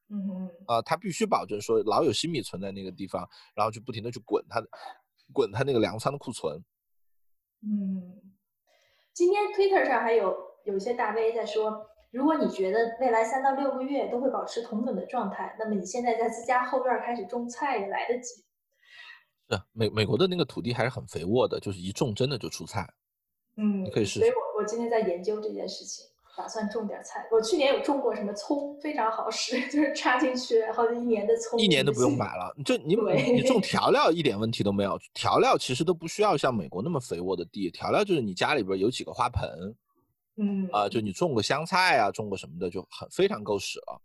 [0.09, 4.61] 嗯啊，它必须保证说老有新米存在那个地方，然后就不停的去滚它，
[5.33, 6.63] 滚它那个粮仓的库存。
[7.61, 8.21] 嗯，
[9.13, 10.35] 今天 Twitter 上还有
[10.65, 11.85] 有一些大 V 在说。
[12.11, 18.43] 如果你觉得未来三到六个月都会保持同等的状态，那么你现在在自家后院开始种菜也来得及。
[19.49, 22.87] 是美美国的那个土地还是很肥沃的，就是一种真的就出菜。
[23.57, 24.13] 嗯，你可以试。
[24.13, 26.05] 试所以我我今天在研究这件事情，
[26.37, 27.27] 打算种点菜。
[27.31, 32.53] 我去年有种过什么葱，非常好使， 就是插进去，然后一年的葱，一年都不用买了。
[32.65, 32.95] 就你
[33.33, 39.75] 你种调料一点问题都没有，调料其实都不需要像美国那么肥沃的地，调料就是你家里边有几个花盆。
[40.37, 44.01] 嗯啊，就你种个香菜啊，种个什么的就很非常够使了，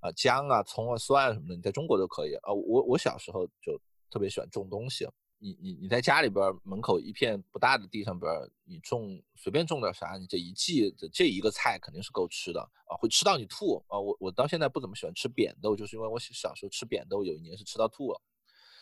[0.00, 2.52] 啊姜啊、葱啊、蒜什么的，你在中国都可以啊。
[2.52, 5.06] 我我小时候就特别喜欢种东西。
[5.38, 8.32] 你你你在家里边门口一片不大的地上边，
[8.64, 14.00] 你种随便种点啥，你这一季的这一个菜肯定是够吃的啊，会吃到你吐啊！
[14.00, 18.20] 我我到现在不怎么喜欢吃扁豆，就是因为我小时候吃扁豆有一年是吃到吐了。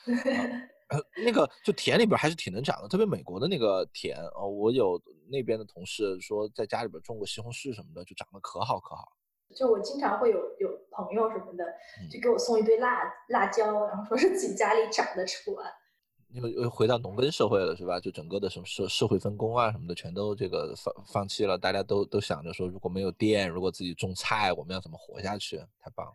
[1.24, 9.12] 那个就田里边还是挺能长的，特别美国的那个田啊，我有那边的同事说在家里边种个西红柿什么的，就长得可好可好。
[9.54, 11.64] 就我经常会有有朋友什么的，
[12.10, 15.72] 就给我送一堆辣辣椒，然后说是自己家里长的，吃不完。
[16.30, 18.00] 又又回到农耕社会了，是吧？
[18.00, 21.56] 就整个的什么社社会分工啊什么的，全都这个放放弃了。
[21.56, 25.58] 大家都都想着说，如果没有电，如果自己种菜，我们要怎么活下去？
[25.78, 26.12] 太棒了。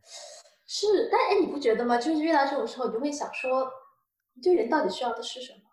[0.66, 1.98] 是，但哎，你不觉得吗？
[1.98, 3.72] 就是遇到这种时候，你就会想说，
[4.44, 5.69] 就人到底需要的是什么？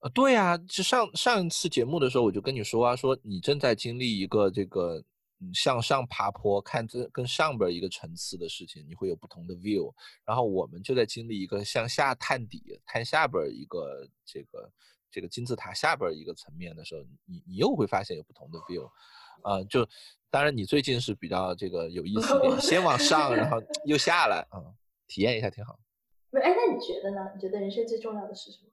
[0.00, 5.02] 呃，对呀，就上上一次节目的时候，我就跟你说啊，说你正在经历一个这个。
[5.54, 9.90] 向上爬坡，看这跟上边一个层次的事情，你会有不同的 view。
[10.22, 14.70] 然后我们就在经历一个向下探底，探下边一个这个
[15.10, 18.86] 这个金字塔下边一个层面的时候，你你又会发现有不同的 view。
[19.40, 19.88] 啊，就
[20.28, 24.60] 当然你最近是比较这个有意思一点，先往上，然后又下来，啊，
[25.06, 25.80] 体验一下挺好。
[26.30, 27.30] 不哎，那你觉得呢？
[27.34, 28.68] 你觉得人生最重要的是什么？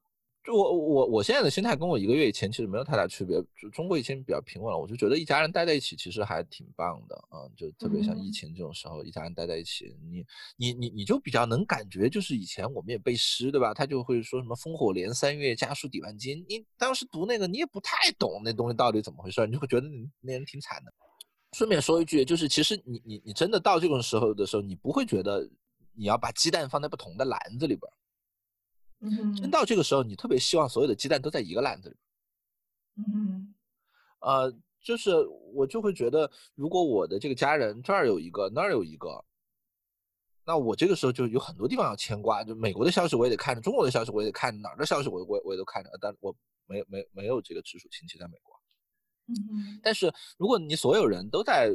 [0.48, 3.36] 就我我我现在的心态跟我一个月以前其实没有太大区别。
[3.62, 7.44] 就中国以前比较平稳了，我就觉得一家人待在一起其实还挺棒的啊。
[7.58, 13.74] 就特别像疫情这种时候，一家人待在一起，你你你你就比较能感觉，就是以前我们也背诗对吧？
[13.74, 16.46] 他就会说什么烽火连三月，家书抵万金。
[16.48, 19.88] 你当时读那个，你也不太懂那东西到底怎么回事，你就会觉得
[20.22, 20.94] 那人挺惨的。
[21.58, 25.46] 顺便说一句，就是其实你你你真的到这种时候的时候，你不会觉得
[25.94, 27.82] 你要把鸡蛋放在不同的篮子里边。
[29.36, 31.96] 真到这个时候，你特别希望所有的鸡蛋都在一个篮子里。
[32.96, 33.54] 嗯，
[34.22, 35.14] 呃，就是
[35.54, 39.24] 我就会觉得，如果我的这个家人这儿有一个，那儿有一个，
[40.44, 42.44] 那我这个时候就有很多地方要牵挂。
[42.44, 45.92] 就美国的消息我也得看着，中国的消息我也得看，哪儿的消息我我我也都看着。
[46.02, 48.57] 但我没没没有这个直属亲戚在美国。
[49.28, 51.70] 嗯，但是如果你所有人都在，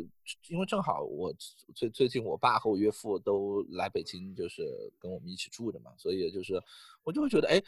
[0.49, 1.33] 因为正好我
[1.75, 4.63] 最最近我爸和我岳父都来北京，就是
[4.99, 6.63] 跟我们一起住着嘛，所以就是
[7.03, 7.63] 我就会觉得，哎，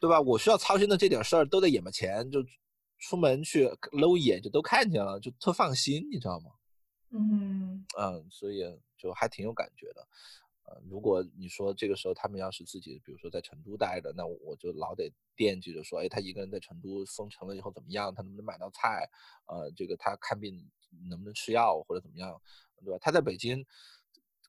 [0.00, 0.20] 对吧？
[0.20, 2.42] 我需要操心的这点事儿都在眼巴前，就
[2.98, 6.50] 出门去搂一眼就都看见了，就特放心，你知道吗？
[7.10, 8.62] 嗯嗯，所以
[8.96, 10.06] 就还挺有感觉的。
[10.88, 18.14] 如果你说这个时候他们要是自己，比如说在成都待着，那我就老得惦记着说，哎，他一个人在成都封城了以后怎么样？
[18.14, 19.08] 他能不能买到菜？
[19.46, 20.70] 呃，这个他看病
[21.08, 22.40] 能不能吃药或者怎么样，
[22.84, 22.98] 对吧？
[23.00, 23.64] 他在北京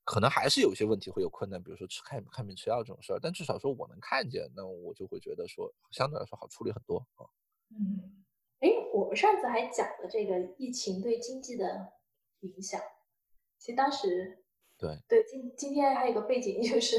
[0.03, 7.23] 可能还是有些问题会有困难，比如说吃看看病吃药这种事儿，但至少说我能看见，那我就会觉得说相对来说好处理很多啊。
[7.69, 8.25] 嗯，
[8.59, 11.93] 哎，我们上次还讲了这个疫情对经济的
[12.41, 12.81] 影响，
[13.57, 14.43] 其实当时。
[14.79, 16.95] 对对，今今天还有个背景，就是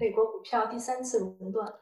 [0.00, 1.72] 美国股票第三次熔断，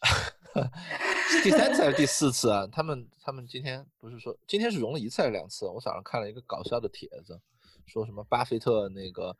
[1.44, 2.66] 第三次还是第四次啊？
[2.66, 5.66] 他们他们今天不是说今天是熔了一次还是两次？
[5.66, 7.40] 我早上看了一个搞笑的帖子，
[7.86, 9.36] 说什么巴菲特那个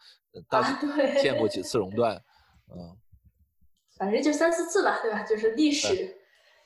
[0.49, 0.69] 到底
[1.21, 2.15] 见过几次熔断？
[2.71, 2.97] 嗯，
[3.99, 5.25] 反正就三四次吧，对吧？
[5.25, 6.21] 就是历史，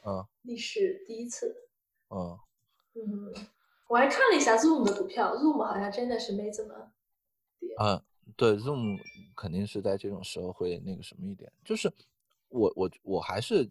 [0.05, 1.57] 嗯，历史第一次，
[2.11, 2.39] 嗯
[2.95, 3.33] 嗯，
[3.89, 6.93] 我还看了一下 Zoom 的股票，Zoom 好像真的是没怎么
[7.59, 8.03] 跌，嗯。
[8.37, 8.99] 对，Zoom
[9.35, 11.93] 肯定是在这种时候会那个什么一点，就是
[12.49, 13.71] 我我我还是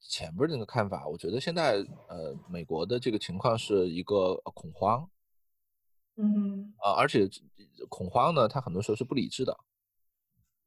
[0.00, 1.76] 前边那个看法，我觉得现在
[2.08, 5.08] 呃美国的这个情况是一个恐慌，
[6.16, 7.28] 嗯，啊，而且
[7.88, 9.58] 恐慌呢，它很多时候是不理智的，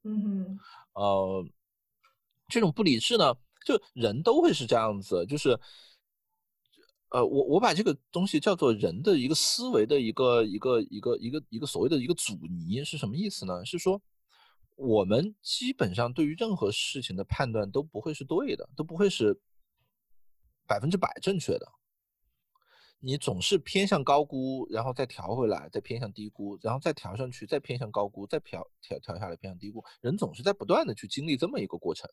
[0.04, 0.60] 嗯哼，
[0.94, 1.46] 呃，
[2.48, 3.34] 这种不理智呢，
[3.66, 5.60] 就人都会是这样子，就是。
[7.10, 13.64] 呃，我我把这个东西叫做人的一个思维的一个一个一个一个一个所谓的一个阻尼是什么意思呢？
[13.64, 14.02] 是说
[14.76, 19.40] 我们基本上对于任何事情的判断都不会是对的，都不会是
[20.68, 21.66] 百分之百正确的。
[23.00, 29.84] 你总是偏向高估，然后再调回来，再偏向低估，然后再调上去，再偏向高估，再调调调下来偏向低估。
[30.02, 32.10] 人总是在不断的去经历这么一个过程。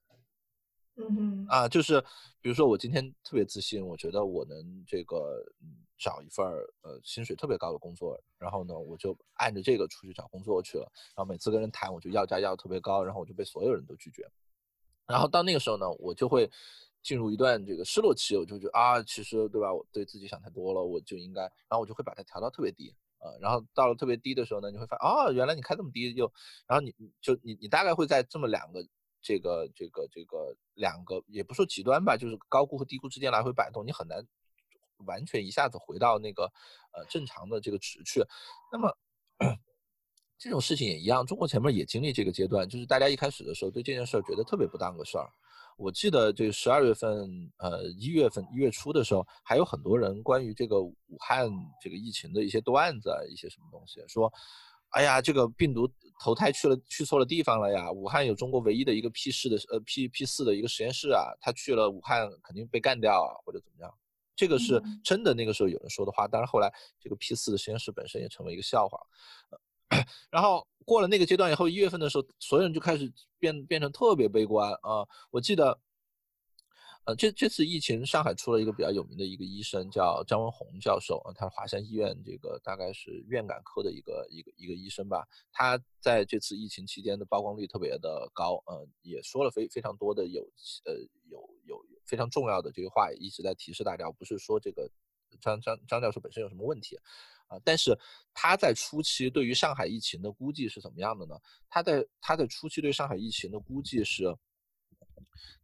[0.97, 1.99] 嗯啊，就是
[2.43, 5.43] 比如说我今天特别自信，我觉得我能这个
[5.99, 6.47] 找一份
[6.83, 10.85] 呃薪水特别高的工作，然后呢我就按着这个出去找工作去了，
[11.17, 14.31] 然后每次跟人谈我就要价要特别高，然后我就被所有人都拒绝，
[15.07, 16.51] 然后到那个时候呢我就会
[17.03, 26.31] 进入一段这个失落期，我就觉得啊其实对吧我对自己想太多了，我就应该，然后我就会把它调到特别低啊，然后到了特别低的时候呢你会发现哦原来你开这么低又，
[26.67, 28.87] 然后你就你你大概会在这么两个。
[29.23, 34.27] 这个这个这个两个也不说极端吧，就是高估和低估之间来回摆动，你很难
[35.07, 36.45] 完全一下子回到那个
[36.93, 38.23] 呃正常的这个值去。
[38.73, 38.95] 那么
[40.39, 45.31] 这种事情也一样，中国前面也经历这个阶段，就是大家一开始的时候对这件事儿觉得特别不当个事儿。
[45.79, 51.49] 我记得这十二月份，呃，一月份一月初的时候，还有很多人关于这个武汉
[51.81, 54.31] 这个疫情的一些段子，一些什么东西，说，
[54.93, 55.91] 哎呀，这个病毒
[56.21, 57.91] 投胎去了去错了地方了呀！
[57.91, 63.93] 武汉有中国唯一的一个 P 四的呃 P P 四的一个实验室啊，他去了武汉肯定被干掉啊，或者怎么样？
[64.37, 66.29] 这个是真的，那个时候有人说的话。
[66.29, 68.99] 但是后来这个 P 四的实验室本身也成为一个笑话。
[70.31, 75.07] 然后过了那个阶段以后，一月份的时候，所有人就开始变变成特别悲观啊！
[75.31, 75.79] 我记得，
[77.05, 85.27] 呃，这这次疫情，上海出了一个比较有名的一个医生，叫张文宏教授啊，他是华山医院这个大概是院感科的一个一个一个医生吧。
[85.51, 90.43] 他在这次疫情期间的曝光率特别的高，呃，也说了非非常多的有
[90.85, 90.95] 呃
[91.29, 94.89] 有有非常重要的这个话，一直在提示大家，不是说这个
[95.41, 96.97] 张张张教授本身有什么问题。
[97.49, 97.99] 啊，但是
[98.33, 101.35] 他在初期对于上海疫情的估计是怎么样的呢？
[101.69, 104.25] 他在他在初期对上海疫情的估计是，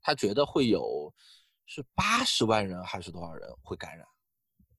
[0.00, 1.12] 他觉得会有
[1.66, 4.06] 是八十万人还是多少人会感染？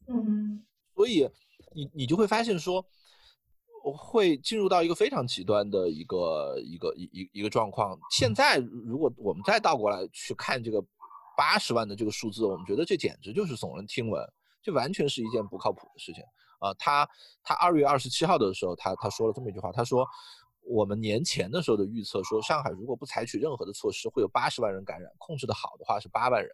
[0.08, 0.66] 嗯，
[0.96, 1.30] 所以
[1.76, 2.84] 你你就会发现说，
[3.96, 7.98] 会进入到一个非常极端的一个一个一一一个状况。
[8.12, 10.84] 现在如果我们再倒过来去看这个
[11.38, 14.22] 八十万的这个数字，我们觉得这简直就是耸人听闻，
[14.62, 16.24] 这完全是一件不靠谱的事情。
[16.60, 17.08] 啊，他
[17.42, 20.06] 他二月二十七号的时候，他他说了这么一句话，他说，
[20.70, 26.52] 我们年前的时候的预测说，上海如果不采取任何的措施，会有八十万人感染，控制的好的话是八万人。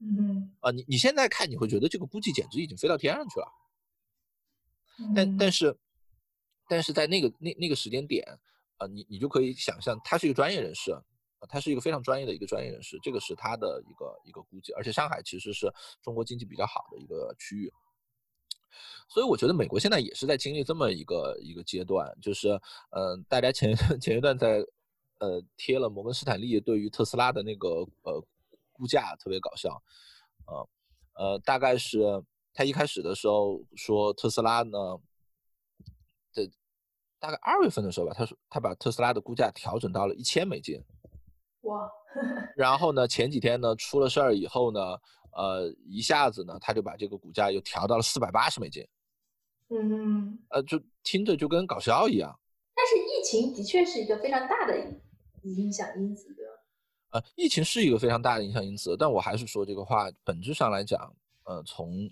[0.00, 3.46] 嗯，啊，你你现在看你会觉得这个估计简直已经飞到天上去了。
[5.14, 5.78] 但但是，
[6.68, 8.26] 但是在那个那那个时间点，
[8.78, 15.72] 啊，你你就可以想象，他是一个专业人士，啊，他是一个非常专业的一个专业人士，这个是他的一个一个估计，而且上海其实是
[16.02, 17.72] 中国经济比较好的一个区域。
[19.08, 22.48] 所以我觉得美国现在也是在经历这么一个一个阶段，就是，
[22.90, 24.64] 嗯，大家前前一段在，
[25.18, 27.68] 呃，贴了摩根斯坦利对于特斯拉的那个
[28.02, 28.22] 呃
[28.72, 29.82] 估价，特别搞笑，
[30.46, 30.68] 呃，
[31.14, 32.22] 呃，大概是
[32.52, 34.78] 他一开始的时候说特斯拉呢，
[36.32, 36.50] 这
[37.18, 40.82] 大概二月份的时候吧，他说他把特斯拉的估价调整到了一千美金，
[41.66, 41.90] 哇，
[42.56, 44.80] 然后呢，前几天呢出了事儿以后呢。
[45.38, 48.82] 呃，一下子呢，他就把这个股价又调到了四百八十美金。
[49.68, 52.34] 嗯，呃，就听着就跟搞笑一样。
[52.74, 54.74] 但是疫情的确是一个非常大的
[55.42, 56.52] 影响因子，对吧？
[57.10, 61.14] 呃，疫情是一个非常大的影响因子，但我还是说这个话，本质上来讲，
[61.44, 62.10] 呃，从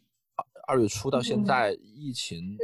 [0.67, 2.59] 二月初到现在，疫情，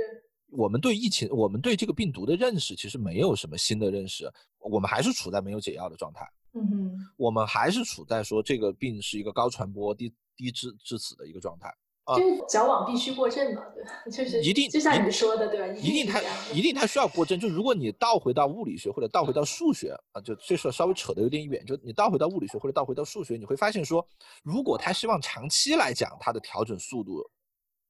[0.51, 6.30] 我们对疫情，我们对这个病毒的认识其实没有什么新的认识，我们还是处在没有解药的状态。
[6.53, 10.13] 嗯哼，我们还是处在说这个病是一个高传播低。
[10.37, 11.69] 低致致死的一个状态
[12.05, 13.91] 啊，就是矫枉必须过正嘛，对吧？
[14.07, 15.67] 就是一定，就像你说的，对吧？
[15.79, 16.19] 一定它
[16.51, 17.39] 一定它需要过正。
[17.39, 21.63] 就如果你倒回到物理学或者倒回到数学啊，就这事稍微扯得有点远。
[21.67, 24.03] 就你倒回到物理学或者倒回到数学，你会发现说，
[24.43, 27.23] 如果他希望长期来讲它的调整速度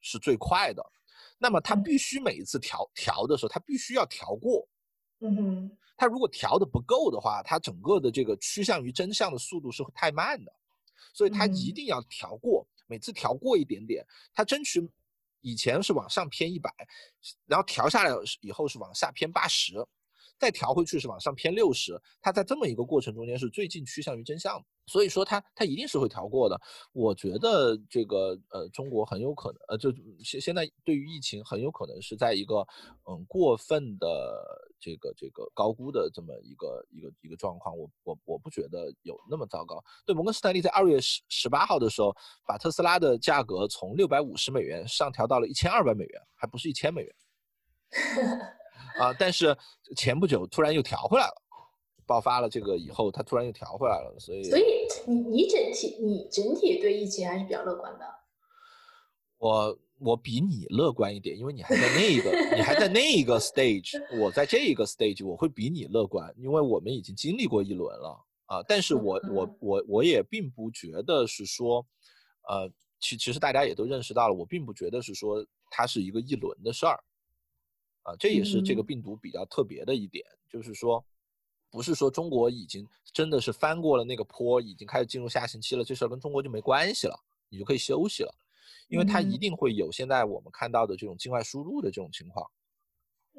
[0.01, 0.85] 是最快的，
[1.39, 4.67] 那么他必须每一次调调的时候，他必须要调过。
[5.21, 10.51] 嗯哼，他如果调的不够的话，它整个的这个趋向于真相的速度是太慢的。
[11.13, 14.89] 所以它一定要调过，每次调过一点点，它争取
[15.43, 16.73] 以前是往上偏一百，
[17.45, 19.75] 然后调下来以后是往下偏八十，
[20.41, 24.65] 再调回去是往上偏六十，它在这么一个过程中间是最近趋向于真相的。
[24.87, 26.61] 所以说它它一定是会调过的，
[26.93, 29.93] 我觉得这个呃中国很有可能呃就
[30.25, 32.67] 现现在对于疫情很有可能是在一个
[33.09, 34.43] 嗯过分的
[34.81, 39.81] 这个这个高估的这么一个一个一个状况，我我我不觉得有那么糟糕。
[40.05, 42.13] 对，摩根斯坦利在二月十十八号的时候
[42.45, 47.15] 把特斯拉的价格从六百五十美元上调到了一千二百美元，还不是一千美元
[48.99, 49.57] 啊，但是
[49.97, 51.43] 前不久突然又调回来了。
[52.07, 54.63] 爆发了这个以后，它突然又调回来了，所以所以
[55.07, 58.05] 你你整体你整体对疫情还是比较乐观的。
[59.39, 68.61] 我我比你乐观一点，因为你还在那一个你还在那一个 stage，我在这一个 stage，我会比你乐观，因为我们已经经历过一轮了啊。
[68.67, 71.87] 但是我我我我也并不觉得是说，
[72.49, 72.69] 呃，
[72.99, 77.01] 其其实大家也都认识到了，我并不觉得是说它是一个一轮的事儿
[78.11, 78.17] 啊。
[78.19, 81.05] 这也是这个病毒比较特别的一点，就是说。
[81.73, 87.17] 不是说中国已经真的是翻过了那个坡，已经开始进入下行期了，这事儿跟中国就没关系了，
[87.49, 88.35] 你就可以休息了，
[88.89, 92.45] 因为它一定会有现在我们看到的这种境外输入的这种情况，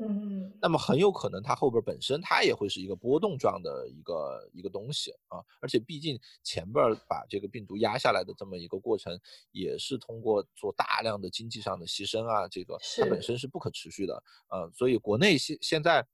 [0.02, 9.20] 嗯，那么很有可能它后边本身它也会是一个波动状的一个一个东西啊，而且毕竟前边把这个病毒压下来的这么一个过程，
[9.52, 16.06] 也是通过做大量的经济上的牺牲啊，这个它本身是不可持续的，呃，所以国内现现在。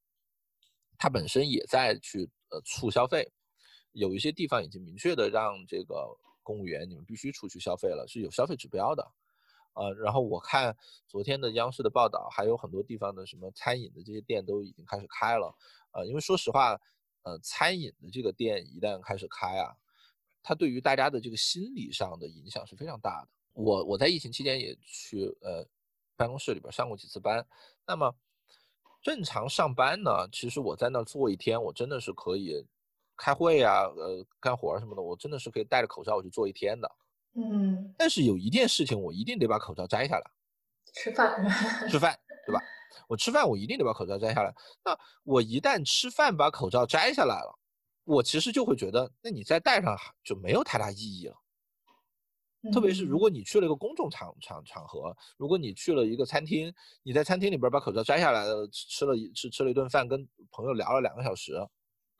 [0.99, 3.31] 它本身也在去呃促消费，
[3.91, 6.07] 有一些地方已经明确的让这个
[6.41, 9.07] 公务员你们必须出去消费了，是有消费指标的。
[9.77, 10.75] 呃，然后我看
[11.07, 15.55] 昨天的央视的报道，还有很多地方的什么餐饮的这些店都已经开始开了。
[15.91, 16.79] 呃，因为说实话，
[17.21, 19.75] 呃，餐饮的这个店一旦开始开啊，
[20.41, 23.29] 它对于大家的这个心理上的影响是非常大的。
[23.53, 25.65] 我我在疫情期间也去呃
[26.15, 27.45] 办公室里边上过几次班。
[27.85, 28.15] 那么
[29.01, 32.65] 正常上班呢，其实我在那坐一天，我真的是可以
[33.15, 36.91] 开会啊，呃，干活什么的，我真的是可以戴着口罩我去做一天的。
[37.39, 40.23] 嗯，但是有一件事情，我一定得把口罩摘下来。
[40.95, 41.31] 吃饭，
[41.87, 42.17] 吃饭，
[42.47, 42.59] 对吧？
[43.07, 44.51] 我吃饭，我一定得把口罩摘下来。
[44.83, 47.59] 那我一旦吃饭把口罩摘下来了，
[48.05, 51.35] 我其实就会觉得，那你再戴上就没有太大意义了。
[52.73, 56.73] 特别是如果你去了一个公众场场场合，如果你去了一个餐厅，
[57.03, 61.53] 你在餐厅里边把口罩摘下来了，吃了一吃吃了一顿饭，跟朋友聊了两个小时，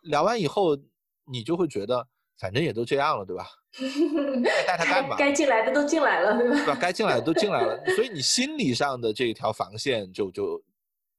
[0.04, 0.78] 聊完以后，
[1.26, 2.08] 你就会觉得。
[2.40, 3.48] 反正也都这样了，对吧？
[4.68, 5.16] 带他干嘛？
[5.16, 6.56] 该进来的都进来了，对吧？
[6.56, 6.78] 对吧？
[6.80, 10.64] 该进来的都进来了，所以你心理上的这一条防线就就，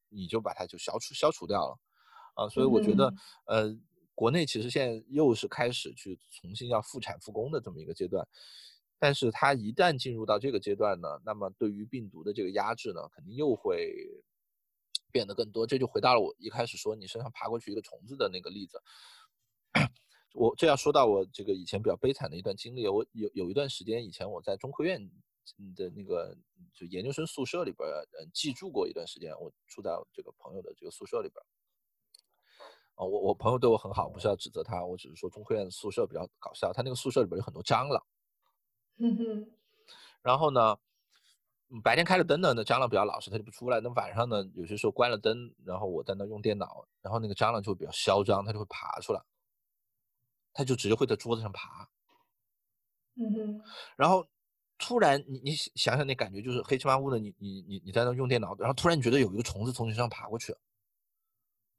[0.09, 1.79] 你就把它就消除消除掉了，
[2.35, 3.15] 啊，所以我觉得，
[3.47, 3.77] 呃，
[4.15, 8.27] 国内其实现在又是开始去重新要复产复工的这么一个阶段，
[8.99, 13.95] 但是它一旦进入到这个阶段呢，那么对于病毒的这个压制呢，肯定又会
[15.13, 15.67] 变得更多。
[15.67, 18.83] 这就回到了我一开始说你身上爬过去一个虫子的那个例子。
[20.35, 25.01] 我这要说到我这个以前比较悲惨的一段经历，我有有一段时间以前我在中科院
[25.75, 26.37] 的那个
[26.75, 31.43] 就研究生宿舍里边，嗯，寄住过一段时间，我住在这个朋友的这个宿舍里边。
[32.95, 38.05] 啊，我我朋友对我很好，不是要指责他，我只是说中科院宿舍比较搞笑，他那个宿舍里边有很多蟑螂。
[38.99, 39.51] 嗯哼。
[40.21, 40.77] 然后呢，
[41.83, 43.81] 白天开了灯呢，那蟑螂比较老实，它就不出来。
[43.81, 49.23] 那晚上呢，有些时候关了灯，然后我在那用电脑，然后那个蟑螂就会比较嚣张，它就会爬出来。
[50.53, 51.89] 他就直接会在桌子上爬，
[53.15, 53.61] 嗯哼，
[53.97, 54.27] 然后
[54.79, 60.55] 突然你你想想那感觉就是黑漆麻乌的，你你你你在那用电脑，然后突然你觉得有一个虫子从你身上爬过去，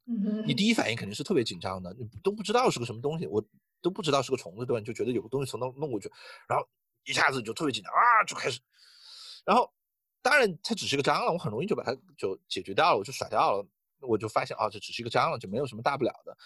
[0.06, 3.42] 嗯哼，你第一反应肯定是特别紧张的，你都不知道是个什么东西，我
[3.82, 4.80] 都不知道是个虫子对吧？
[4.80, 6.12] 你就觉得有个东西从那弄过去，
[6.48, 6.68] 然后
[7.06, 8.60] 一下子就特别紧张啊，就开始，
[9.46, 9.72] 然后
[10.22, 13.66] 当然它只是个蟑螂，我很容易就把它就解决掉了，我就甩掉了，
[14.02, 16.38] 我就发现啊这只是一个蟑螂，就没有什么大不了的，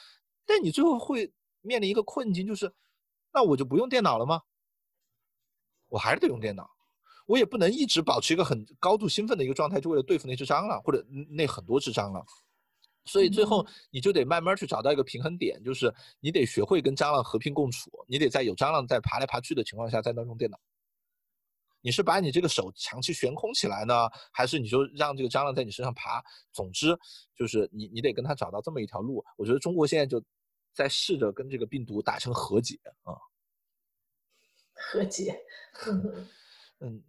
[0.46, 1.32] 但你最后会。
[1.64, 2.72] 面临一个困境，就是，
[3.34, 4.44] 那我就不用电脑了吗？
[5.88, 6.68] 我还是得用电脑，
[7.28, 12.26] 我也不能一直保持一个很高度兴奋的一个状态，就为了对付那只蟑螂或者那很多只蟑螂。
[13.06, 20.60] 所以最后你就得慢慢去找到一个平衡点，就是你得学会跟蟑螂和平共处，你得在有蟑螂在爬来爬去的情况下在那用电脑。
[21.82, 26.24] 你是把你这个手长期悬空起来呢，还是你就让这个蟑螂在你身上爬？
[26.52, 26.98] 总之
[27.36, 29.24] 就是你你得跟他找到这么一条路。
[29.38, 30.24] 我觉得中国现在就。
[30.74, 33.14] 在试着跟这个病毒达成和解啊，
[34.74, 35.40] 和解，
[36.80, 37.02] 嗯，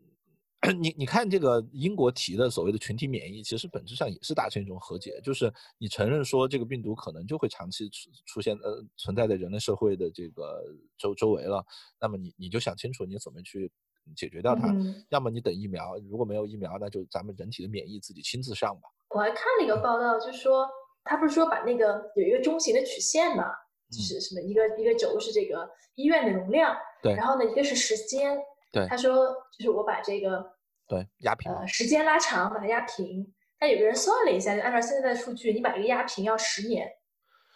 [0.80, 10.64] 你你看这个英国提的所谓的群体免疫，其实本质上也是达成一种和解，就是你承认说这个病毒可能就会长期出出现呃存在在人类社会的这个
[10.96, 11.64] 周周围了，
[12.00, 13.70] 那么你你就想清楚你怎么去
[14.16, 14.74] 解决掉它，
[15.10, 18.88] 要么你等疫苗，如果没有疫苗，那就咱们人体的免疫自己亲自上吧。
[19.10, 20.66] 我还看了一个报道，就说。
[21.04, 23.44] 他不是说把那个有一个中型的曲线嘛，
[23.90, 28.36] 就是什么一个一个轴是这个医院的容量，对，然后呢一个是时间，
[28.72, 30.44] 对，他说就是我把这个
[30.88, 36.90] 对压平，呃时间拉长把它压平，但有个人算了一下，就按照现在的数据，你把这个压平要十年，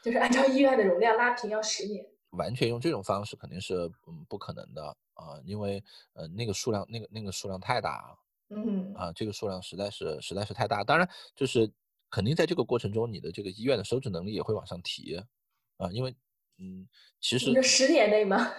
[0.04, 3.74] 就是按照医院的容量拉平要十年，完全用这种方式肯定是
[4.06, 4.84] 嗯不可能的
[5.14, 5.82] 啊，因为
[6.12, 8.18] 呃那个数量那个那个数量太大了，
[8.50, 8.92] 嗯。
[8.94, 11.72] 啊这个数量实在是实在是太大，当然就是。
[12.10, 15.16] 肯定在这个过程中，你的这个医院的收治能力也会往上提，
[15.76, 16.14] 啊，因为，
[16.58, 16.88] 嗯，
[17.20, 18.50] 其实十年内吗？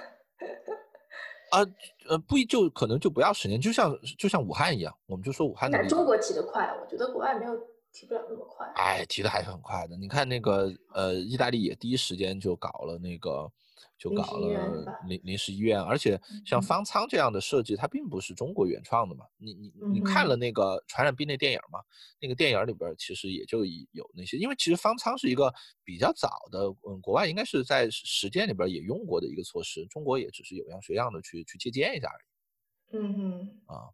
[1.52, 1.66] 啊，
[2.08, 5.84] 呃，不一就可能就不要十年，就像就像武汉一样，我们就说武汉的。
[5.88, 7.54] 中国提得快，我觉得国外没有
[7.92, 8.68] 提不了那么快。
[8.76, 9.98] 哎，提的还是很快的。
[9.98, 13.52] 你看那个，呃，意大利也第一时间就搞了那个。
[13.98, 19.26] 就搞了临临时医院，而且像方舱这样的设计，它并不是中国原创的嘛。
[19.38, 21.80] 你你你看了那个传染病那电影吗？
[22.20, 32.98] 那个电影里边其实也就有那些，因为其实方舱是一个比较早的，嗯，国外应该是在实践里边也用过的一个措施，中国也只是有样学样的去去借鉴一下而已。
[32.98, 33.92] 嗯嗯啊。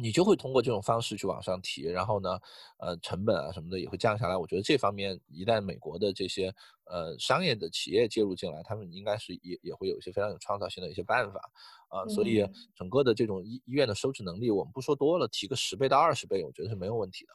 [0.00, 2.40] 你就会通过这种方式去往上提，然后呢，
[2.78, 4.36] 呃，成本啊什么的也会降下来。
[4.36, 11.40] 我觉得这方面一旦美国的这些呃商业的企业介入进来，他们应该是也也会有一些非常有创造性的一些办法
[11.88, 12.06] 啊。
[12.08, 12.44] 所以
[12.74, 17.32] 整个的这种医医院的收治能力，我们不说多了，提个十倍到二十倍，我觉得是没有问题的。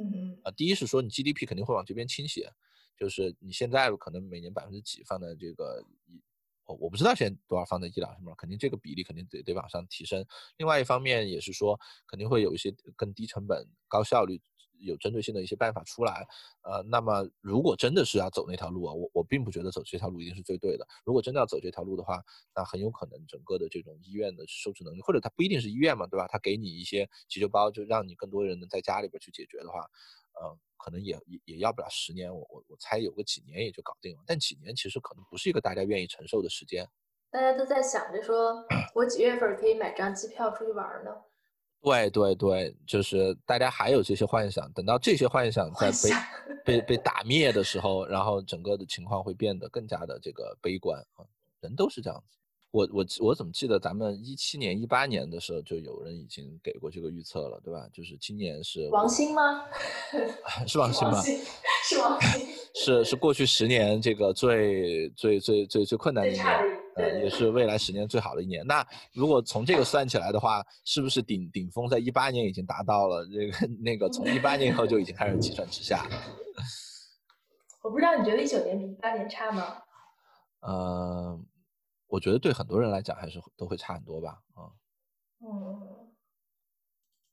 [0.00, 2.48] 嗯啊，第一是说你 GDP 肯定会往这边倾斜，
[2.96, 6.20] 就是你现在可能每年百分之几放在这个医，
[6.74, 10.24] 我不知道现在多少放在医疗上面，肯定这个比例肯定得得往上提升。
[10.58, 14.40] 另外一方面也是说，肯定会有一些更低成本、高效率。
[14.80, 16.26] 有针对性的一些办法出来，
[16.62, 20.86] 呃，那么如果真的是要走那条路啊，我我并不觉得走这条路一定是最对的。
[21.04, 22.22] 如果真的要走这条路的话，
[22.54, 26.26] 那很有可能整个的这种医院的收治能力，或者它不一定是医院嘛，对吧？
[26.28, 29.80] 它给你一些急救包，就让你更多人能在家里边去解决的话，
[30.40, 34.22] 呃，可能也也也要不了十年，我我我猜有个几年也就搞定了。
[34.26, 36.86] 但几年其实可能不是一个大家愿意承受的时间。
[37.30, 38.64] 大家都在想着说，
[38.94, 41.10] 我几月份可以买张机票出去玩呢？
[41.82, 51.24] 对对对，就是大家还有这些幻想，等到这些幻想在被被被打灭的时候，然后整个的情况会变得更加的这个悲观啊。
[51.60, 52.36] 人都是这样子。
[52.70, 57.88] 我我我怎么记得咱们一七年、一八年的时候就有人已经给过这个预测了，对吧？
[57.92, 59.64] 就是今年是王兴吗？
[60.68, 61.20] 是王兴吗？
[61.82, 62.46] 是王兴。
[62.74, 66.79] 是 是过去十年这个最最最最最困难的一年。
[66.96, 68.66] 呃，也是未来十年最好的一年。
[68.66, 73.26] 那如果从这个算起来的话，是不是顶顶峰在一八年已经达到了？
[73.26, 76.04] 这个那个从一八年以后就已经开始急转直下。
[77.82, 79.78] 我不知道你觉得一九年比一八年差吗？
[80.60, 81.40] 呃，
[82.08, 84.38] 我觉得对很多人来讲还是都会差很多吧。
[84.52, 84.68] 啊，
[85.40, 86.12] 嗯，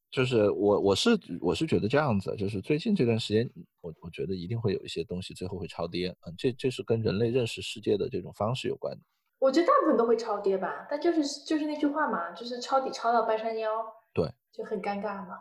[0.09, 3.49] 就是我我是我是觉得这样子，就是最近这段时间，
[3.81, 6.15] 我我觉得一定会有一些东西最后会超跌。
[6.21, 9.03] 嗯，这这是跟人类认识世界的这种方式有关的。
[9.39, 13.69] 我觉得大部分都会超跌吧，但就是就是那句话嘛，就是抄底抄到半山腰，
[14.13, 15.37] 对，就很尴尬嘛。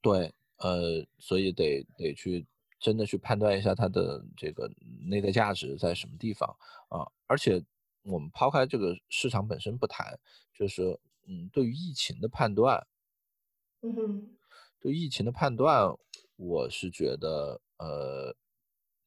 [0.00, 2.46] 对，呃，所以得得去
[2.80, 4.70] 真的去判断一下它的这个
[5.06, 6.48] 内在价值在什么地方
[6.88, 7.06] 啊。
[7.26, 7.62] 而且
[8.02, 10.18] 我们抛开这个市场本身不谈，
[10.54, 12.86] 就是嗯，对于疫情的判断，
[13.82, 14.28] 嗯哼，
[14.80, 15.94] 对疫情的判断，
[16.36, 18.34] 我是觉得呃。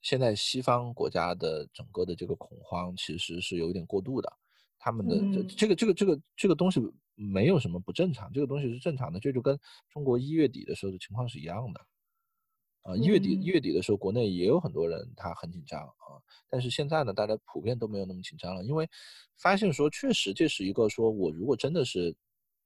[0.08, 4.32] 现在西方国家的整个的这个恐慌其实是有一点过度的，
[4.80, 6.80] 他们的这这个这个这个这个东西
[7.14, 11.86] 没有什么不正常，这个东西是正常的，这就跟中国一月底的时候的情况是一样的。
[12.84, 18.90] 啊，一月底一月底的时候，国内也有很多人他很紧张啊，但是现在呢，大家普遍都没有那么紧张了，因为
[19.36, 22.16] 发现说确实这是一个说我如果真的是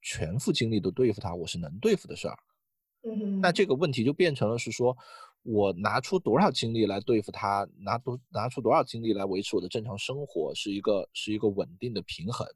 [0.04, 2.38] 全副精力都对付他，我是能对付的事儿。
[3.02, 4.96] 嗯，那这个问题就变成了是说。
[5.44, 12.48] 我拿出多少精力来对付他，拿多拿出多少精力来维持我的正常生活，是一个是一个稳定的平衡。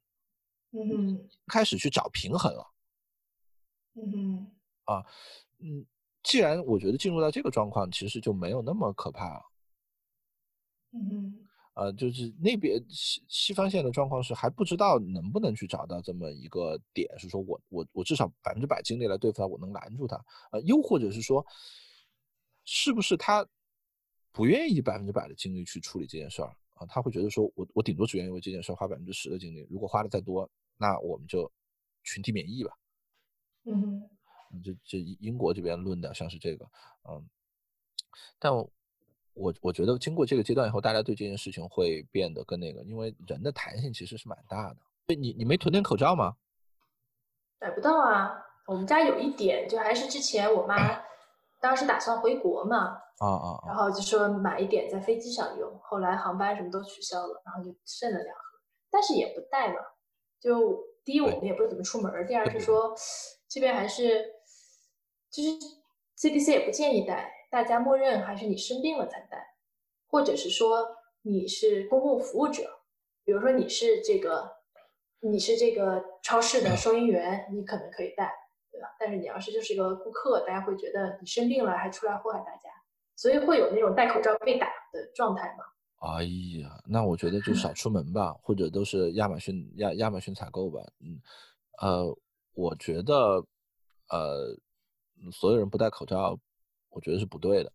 [0.71, 2.63] 嗯，开始去找平衡了。
[3.95, 4.51] 嗯，
[4.83, 5.03] 啊，
[5.59, 5.83] 嗯，
[6.21, 9.41] 既然我觉得进入到这个状况，其实就没有那么可怕了。
[10.91, 11.39] 嗯，
[11.73, 20.23] 呃，就是那边西西方现在的状况是还不知道能不能去找到这么一个点，是说我我我至少百分之百精力来对付他，我能拦住他。
[20.51, 21.43] 呃，又或者是说。
[22.65, 23.47] 是不是他
[24.31, 26.85] 不愿意百分之百的精力去处理这件事儿啊？
[26.87, 31.49] 他会觉得说，我我顶多只愿意为这件事花百分之十的精力，如果花的再多，那我们就
[32.03, 32.77] 群体免疫吧。
[33.63, 34.09] 嗯，
[34.63, 36.65] 这这英国这边论的像是这个，
[37.07, 37.23] 嗯，
[38.37, 44.77] 但我我觉得经过这个阶段以后，大家对这件事情会变得更那个，因为人的弹性其实是蛮大的。
[45.15, 46.35] 你你没囤点口罩吗？
[47.61, 51.04] 买不到啊，我们家有一点，就还是之前我妈。
[51.59, 58.59] 当时打算回国嘛，啊啊，然后就说买一点在飞机上用，后来航班什么都取消了，然后就剩了两盒，
[58.91, 59.75] 但是也不带嘛。
[60.39, 62.93] 就第一我们也不怎么出门，第二是说
[63.47, 64.25] 这边还是
[65.31, 65.49] 就是
[66.17, 69.55] CDC 也不建议带，大家默认还是你生病了才带，
[70.07, 70.85] 或者是说
[71.23, 72.69] 你是公共服务者，
[73.23, 74.57] 比如说你是这个
[75.21, 78.31] 你是这个超市的收银员，你可能可以带。
[78.75, 78.89] 对吧？
[78.99, 82.69] 但是你要是就是一个顾客，大家会觉得你生病了还出来祸害大家，
[83.15, 85.63] 所以会有那种戴口罩被打的状态吗？
[85.99, 86.23] 哎
[86.61, 90.81] 呀，那我觉得就少出门吧，或者都是亚马逊亚亚马逊采购吧。
[90.99, 91.19] 嗯，
[91.81, 92.15] 呃，
[92.53, 93.43] 我觉得，
[94.09, 94.55] 呃，
[95.31, 96.37] 所有人不戴口罩，
[96.89, 97.71] 我觉得是不对的。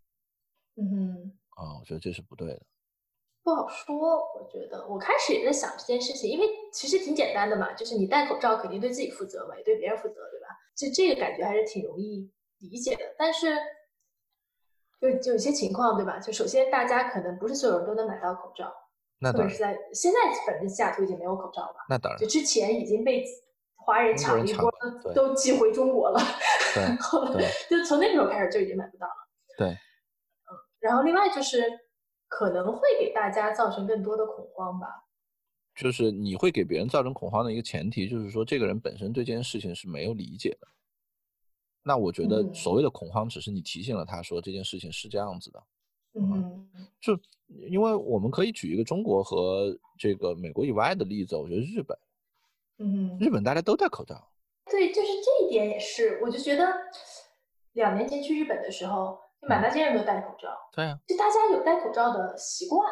[0.76, 1.32] 嗯哼。
[1.56, 2.62] 啊，我觉得这是不对的。
[3.42, 10.46] 不好说，我觉得我开始也在想这件事情，因为其实挺简单的嘛，就是你戴口罩肯定对自己负责嘛，也对别人负责，对吧？
[10.76, 13.02] 就这个感觉还是挺容易理解的。
[13.18, 13.56] 但是，
[15.00, 16.18] 就就有些情况，对吧？
[16.18, 18.70] 就首先大家可能不是所有人都能买到口罩，
[19.20, 23.24] 那或者是在现在反正西雅图已经没有口罩了，那当然，就之前已经被
[23.76, 24.70] 华人抢一波，
[25.14, 26.20] 都寄回中国了，
[27.32, 31.62] 对，就从那个时候开始就已经买不到了，对，嗯，然后另外就是。
[32.30, 34.86] 可能会给大家造成更多的恐慌吧。
[35.74, 40.68] 就是你会给别人造成恐慌的一个前提，就是说这个人本身对这件事情是没有理解的。
[41.82, 45.62] 那我觉得所谓的恐慌，只是你提醒了他说这件事情是这样子的。
[46.14, 46.68] 嗯，
[47.00, 51.98] 就因为我们可以举一个中国和这个美国以外的例子，我觉得日本，
[52.78, 54.30] 嗯，日本大家都戴口罩。
[54.66, 56.66] 对，就是这一点也是，我就觉得
[57.72, 60.48] 两年前去日本的时候，就满大街人都戴口罩。
[60.72, 62.86] 对啊，就大家有戴口罩的习惯。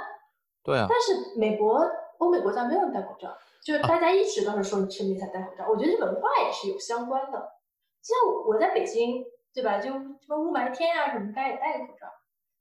[0.63, 0.87] 对啊。
[0.89, 1.89] 但是美国、
[2.19, 5.69] 欧美国家没有人戴口罩，就是大家一直都是说你生病才戴口罩。
[5.69, 7.39] 我觉得这文化也是有相关的。
[8.01, 9.79] 像我在北京，对吧？
[9.79, 12.07] 就什么雾霾天啊什么，大家也戴个口罩。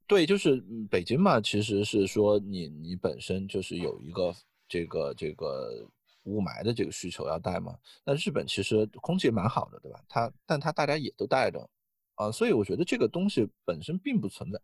[0.08, 4.34] 对，就是北京嘛，其实是说你你本身就是有一个
[4.68, 5.86] 这个这个
[6.24, 7.76] 雾霾的这个需求要戴嘛。
[8.06, 10.00] 那日本其实空气也蛮好的，对吧？
[10.08, 11.70] 它但它大家也都戴着
[12.18, 14.60] 啊，所以我觉得这个东西本身并不存在，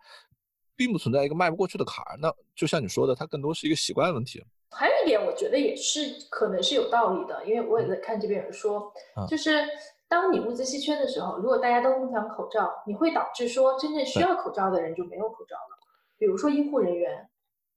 [0.75, 2.17] 并不存在一个迈不过去的坎儿。
[2.19, 4.43] 那就像你说的，它更多是一个习惯问题。
[4.71, 8.93] 还有一点，我觉得也是可能是有道理的，因为我也在看这边有人说，
[9.27, 9.65] 就是。
[10.09, 15.79] 当你物资稀缺的时候，如果大家都共享口罩，你会导致说真正需要口罩的人就没有口罩了。
[16.19, 17.27] 比如说医护人员，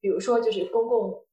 [0.00, 1.24] 比如说就是公共，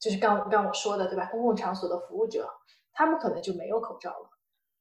[0.00, 1.26] 就是刚刚我说的对吧？
[1.26, 2.50] 公共场所的服务者，
[2.92, 4.30] 他们可能就没有口罩了。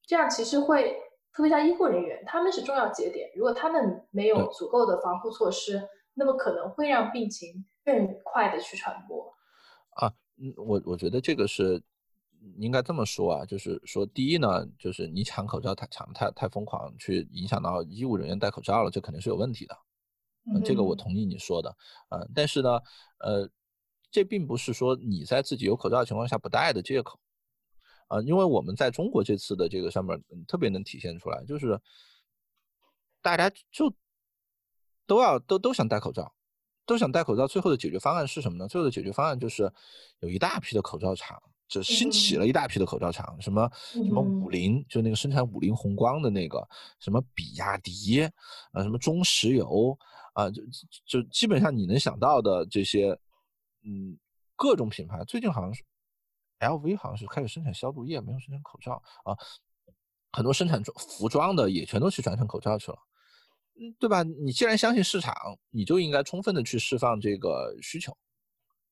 [0.07, 0.99] 这样其实会，
[1.34, 5.81] 特别像医护人员，他们是重要节点，如果他们没有足够的防护措施，
[6.13, 9.34] 那么可能会让病情更快的去传播。
[9.95, 11.84] 啊，嗯，我我觉得这个是。
[12.57, 19.73] 应该这么说啊，就是说，第一呢，就是你抢口罩太抢太太疯狂，去影响到医务人员戴口罩了，这肯定是有问题的。
[20.53, 21.73] 嗯，这个我同意你说的。
[22.09, 22.81] 嗯，但是呢，
[23.19, 23.49] 呃，
[24.11, 27.17] 这并不是说你在自己有口罩的情况下不戴的借口。
[28.07, 31.79] 啊，因为我们在中国这次的这个上面特别能体现出来，就是
[33.21, 33.93] 大家就
[35.05, 36.33] 都要都都想戴口罩，
[36.85, 37.47] 都想戴口罩。
[37.47, 38.67] 最后的解决方案是什么呢？
[38.67, 39.71] 最后的解决方案就是
[40.19, 41.41] 有一大批的口罩厂。
[41.65, 46.67] 就兴起了一大批的口罩厂，什么什么五菱，就那个生产五菱宏光的那个，
[46.99, 48.21] 什么比亚迪，
[48.73, 49.97] 啊，什么中石油，
[50.33, 50.61] 啊，就
[51.03, 53.17] 就基本上你能想到的这些，
[53.83, 54.15] 嗯，
[54.55, 55.83] 各种品牌，最近好像是
[56.64, 59.38] LV 好像是开始生产消毒液，没有生产口罩啊，
[60.32, 62.97] 很多生产装服装的也全都去转成口罩去了，
[63.76, 64.24] 嗯，对吧？
[64.24, 65.34] 你既然相信市场，
[65.70, 68.16] 你就应该充分的去释放这个需求。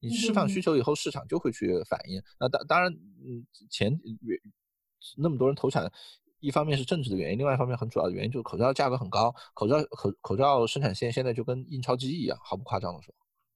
[0.04, 2.20] 你释放需求以后，市场就会去反应。
[2.40, 4.00] 那当当然，嗯，前
[5.18, 5.92] 那么多人投产，
[6.40, 9.32] 一方面是政治的原因，另外一方面很主要的原因就是口罩价格很高。
[9.54, 13.14] 口罩口口罩生产线现在就跟印钞机一样，毫不夸张的说，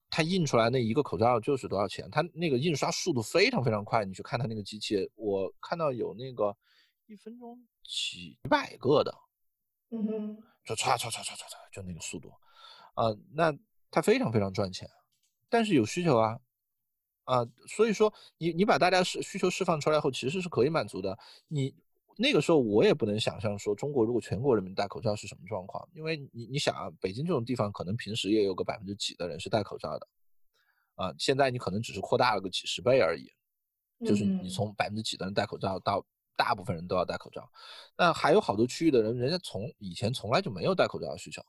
[0.08, 2.08] 它印出来那一个口罩就是多少钱？
[2.10, 6.56] 它那个印刷速度非常非常快，你去看它那个机器，我看到有那个
[7.06, 9.14] 一分钟几百个的，
[9.90, 12.32] 嗯哼，就唰唰唰唰唰唰，就那个速度，
[12.94, 13.52] 啊，那
[13.90, 14.88] 它非常非常赚钱。
[15.48, 16.40] 但是有需求啊，
[17.24, 21.18] 啊，所以说你你把大家是需求释放出来后，其实是可以满足的。
[21.48, 21.74] 你
[22.16, 30.08] 那个时候我也不能想象说中国如果全国人民戴口罩是什么状况，因为你你想啊，北京这种地方可能平时也有个百分之几的人是戴口罩的，
[30.94, 33.30] 啊，现在你可能只是扩大了个几十倍而已，
[34.06, 36.04] 就是你从百分之几的人戴口罩到
[36.36, 37.46] 大部分人都要戴口罩，
[37.96, 41.42] 那还有好多区域的人，人家从以前从来就没有戴口罩的需求。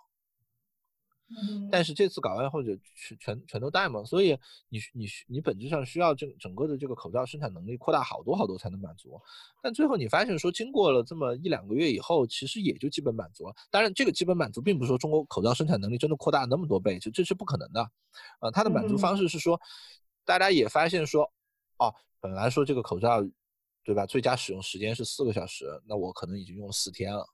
[1.69, 4.37] 但是这次搞完后就全全全都戴嘛，所以
[4.69, 9.19] 你你你本质上需要整整个的这个口罩生产能力扩大好多好多才能满足。
[9.61, 13.53] 但最后你发现说，经过了这么一两个月以后，其实也就基本满足了。
[13.69, 17.91] 当然，这个基本满足并不是说中国口罩生产能力真的扩大那么多倍，就这是不可能的。
[18.39, 19.59] 呃，它的满足方式是说，
[20.23, 21.29] 大家也发现说，
[21.77, 23.21] 哦，本来说这个口罩，
[23.83, 24.05] 对吧？
[24.05, 27.27] 最佳使用时间是四个小时，那我可能已经用了四天了。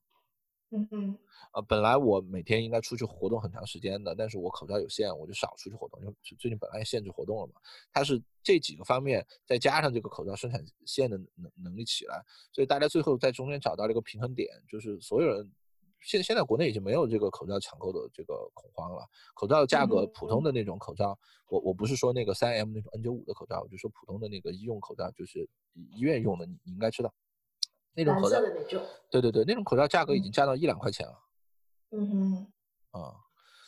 [0.73, 1.17] 嗯嗯。
[1.53, 6.01] 呃，本来我每天应该出去活动很长时间的，但是我口罩有限，我就少出去活动。
[6.01, 7.53] 因为最近本来也限制活动了嘛，
[7.91, 12.21] 它是这几个方面再加上这个口罩生产线的能能力起来，
[12.51, 15.51] 所以大家最后在中间找到了一个平衡点，就是所有人
[16.01, 19.07] 现现在国内已经没有这个口罩抢购的这个恐慌了。
[19.35, 21.17] 口罩的价格，普通的那种口罩，
[21.49, 27.13] 我我不是说那个三 M 那种 N 九五的口罩，我就说普通的那个医用口罩，就是医院用的，你你应该知道
[27.95, 28.39] 那种口罩，
[29.09, 31.19] 对对对，那种口罩价格已经加到一两块钱了。
[31.91, 33.13] 嗯哼，啊，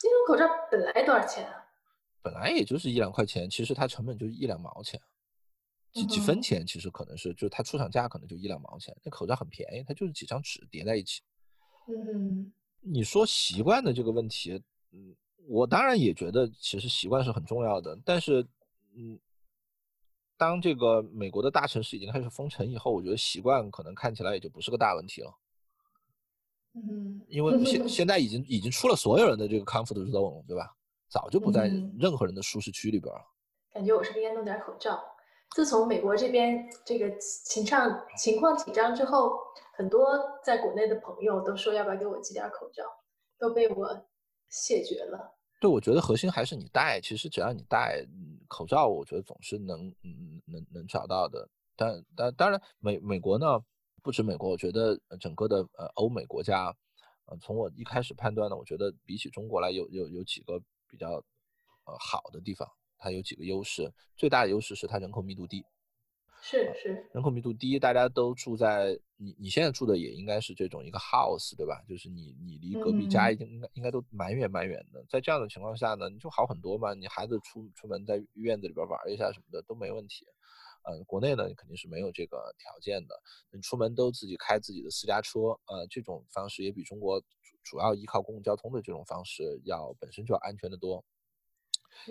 [0.02, 1.64] 那种口罩本来多少钱啊？
[2.22, 5.00] 本来也就是一两块钱，其实它成本就是一两毛钱，
[5.92, 8.96] 几几分钱，其实可能是，就是它出厂价可能就一两毛钱。
[9.04, 11.22] 那口罩很便宜，它就是几张纸叠在一起。
[11.88, 14.60] 嗯，你说习惯的这个问题，
[14.90, 15.14] 嗯，
[15.46, 18.44] 我当然也觉得其实习惯是很重要的，但是，
[18.96, 19.16] 嗯，
[20.36, 25.34] 当这个美国的大城市已经开始封城以后，我觉得习惯可能看起来也就不是个大问题了。
[26.74, 30.76] 嗯，因为现现在已经已经出了所有人的这个 comfort zone 了，对吧？
[31.08, 33.20] 早就不在任何人的舒适区里边了。
[33.72, 35.02] 感觉我是不是应该弄点口罩？
[35.54, 39.38] 自从美国这边这个情况情况紧张之后，
[39.72, 40.06] 很多
[40.44, 42.82] 在国内的朋友都说要不要给我寄点口罩，
[43.38, 44.06] 都被我
[44.50, 45.35] 谢绝了。
[45.58, 47.00] 对，我觉得核心还是你戴。
[47.00, 48.06] 其实只要你戴
[48.46, 51.48] 口罩，我觉得总是能嗯能能找到的。
[51.74, 53.58] 但但当然，美美国呢，
[54.02, 56.66] 不止美国，我觉得整个的呃欧美国家，
[57.26, 61.12] 呃从我一开始判断呢，我觉得比起中国来，有有有几个比较
[61.84, 63.90] 呃好的地方，它有几个优势。
[64.16, 65.64] 最大的优势是它人口密度低。
[66.48, 71.82] 是是，人口密度低，大家都住在你你现在住的也应该是这种一个 house 对吧？
[71.88, 75.04] 就是你你离隔壁家已经应该应该都蛮远蛮远的。
[75.08, 76.94] 在这样的情况下呢，你就好很多嘛。
[76.94, 80.24] 你孩子出出门在院子里边玩一下什么的都没问题。
[80.88, 83.20] 嗯，国内呢肯定是没有这个条件的，
[83.50, 87.26] 你出门都自己开自己的私家车，呃，这种方式也比中国主
[87.64, 91.04] 主要依靠公共交通的这种方式要本身就要安全的多。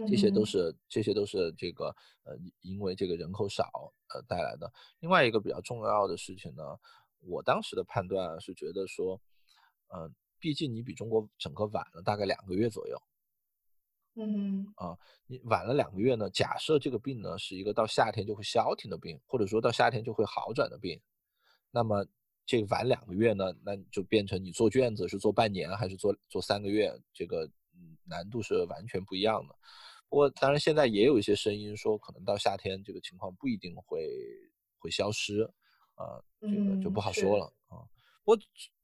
[0.07, 4.71] 这些都是这些都是这个呃，因为这个人口少呃带来的。
[4.99, 6.63] 另外一个比较重要的事情呢，
[7.19, 9.19] 我当时的判断是觉得说，
[9.87, 13.01] 呃，毕竟你比中国整个晚了大概两个月左右。
[14.15, 20.99] 嗯啊，你晚了两个月呢，假设这个病呢是一个到夏天就会消停的病，或者说到夏天就会好转的病，
[21.71, 22.05] 那么
[22.45, 27.49] 这晚两个月呢，那就变成你做卷子是做半年还是做做三个月，这个。
[28.07, 29.55] 难度是完全不一样的，
[30.07, 34.07] 不过当然现在也有一些声音说，可能到夏天这个情况不一定会
[34.77, 35.41] 会消失，
[35.95, 37.81] 啊，这个就不好说了啊。
[38.23, 38.37] 不过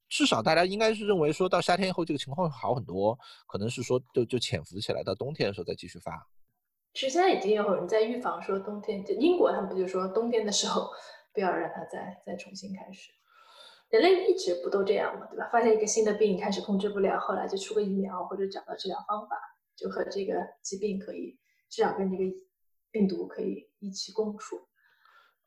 [0.10, 3.18] 至少大家应该是认为说到夏天以后这个情况会好很多，
[3.48, 6.28] 可能是说就就潜伏起来，到冬天的时候再继续发。
[6.94, 10.90] 其实现在已经有人在预防说冬天，就英国他们不就说冬天的时候
[11.34, 13.12] 不要让它再再重新开始。
[13.92, 15.28] 人类一直不都这样嘛？
[15.28, 15.50] 对吧？
[15.52, 19.36] 发现一个新的病，开始控制不了，后来就出个疫苗或者找到治疗方法，
[19.76, 21.38] 就和这个疾病可以
[21.70, 22.24] 至少跟这个
[22.90, 24.58] 病毒可以一起共处。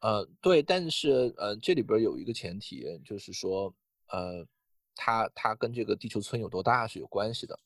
[0.01, 3.75] 呃，对，但是呃，这里边有一个前提，就是说，
[4.09, 4.47] 呃，
[4.95, 7.59] 它它跟这个地球村有多大是有关系的。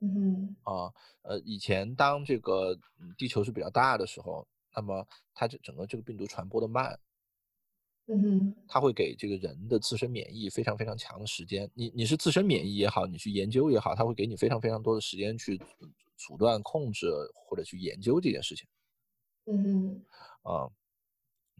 [0.00, 0.56] 嗯。
[0.64, 0.92] 啊，
[1.22, 2.76] 呃，以前当这个
[3.16, 6.98] 地球是比较大的时候，那么它这整个这个病毒传播的慢。
[8.06, 11.70] 嗯哼，它会给这个人的自身免疫非常非常强的时间。
[11.74, 15.58] 你你是自身免疫也好，你去研究也好，它会给你非常非常多的时间去
[16.16, 18.68] 阻断、控制或者去研究这件事情。
[19.46, 20.04] 嗯哼，
[20.42, 20.68] 啊，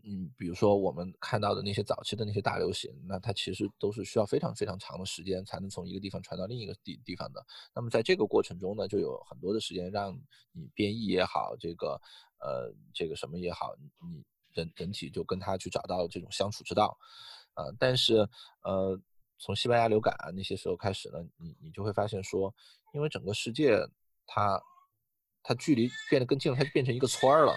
[0.03, 7.43] 嗯，比如说我们看到的那些早期的那些大流行，那它其实都是需要非常非常长的时间才能从一个地方传到另一个地地方的。
[7.75, 10.15] 那么在这个过程中呢，就有很多的时间让
[10.53, 11.99] 你变异也好，这个
[12.39, 14.23] 呃这个什么也好，你。
[14.55, 16.97] 人整体就跟他去找到这种相处之道，
[17.55, 18.29] 啊，但是
[18.63, 18.99] 呃，
[19.39, 22.55] 从西班牙流感啊那些时候开始呢，你你就会发现说，
[22.93, 23.79] 因为整个世界
[24.27, 24.61] 它
[25.43, 27.55] 它距离变得更近了，它就变成一个村儿了。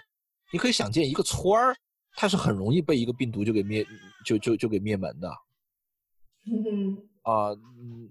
[0.51, 1.75] 你可以想见，一个村儿
[2.13, 3.85] 它是很容易被一个病毒就给灭
[4.25, 5.29] 就就就给灭门的。
[6.45, 7.55] 嗯啊，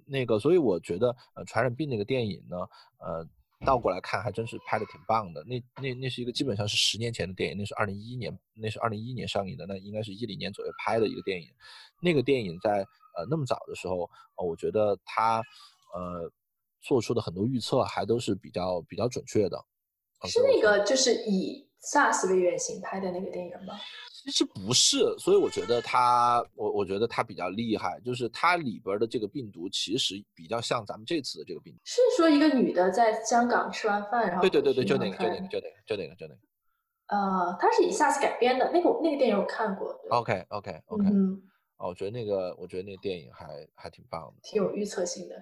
[0.06, 2.56] 那个，所以我觉得呃，传染病那个电影呢，
[2.98, 3.28] 呃。
[3.64, 5.42] 倒过来看，还真是拍的挺棒的。
[5.44, 11.48] 那那那是一个基本上是十年前的电影，那是二零一一年，那是二零一一年上映的，那应该是一零年左右拍的一个电影。
[12.02, 12.86] 那个电影在
[13.16, 15.42] 呃那么早的时候，呃，我觉得他
[15.94, 16.30] 呃
[16.82, 19.64] 做出的很多预测还都是比较比较准确的。
[20.24, 23.78] 是那个就是以 SARS 为原型拍的那个电影吗？
[24.26, 31.78] 其实不是，所以我觉得它，我我觉得它比较厉害，就是它里边的这个病毒其实比较像咱们这次的这个病毒。
[31.84, 36.40] 是说一个女的在香港吃完饭，然后对对对对，就那个就那个就那个就那个就那个。
[37.06, 39.92] 呃，它是以下次改编的，那个那个电影我看过。
[40.10, 41.40] OK OK OK，嗯，
[41.76, 43.46] 哦，我觉得那个我觉得那个电影还
[43.76, 45.36] 还挺棒的，挺有预测性的。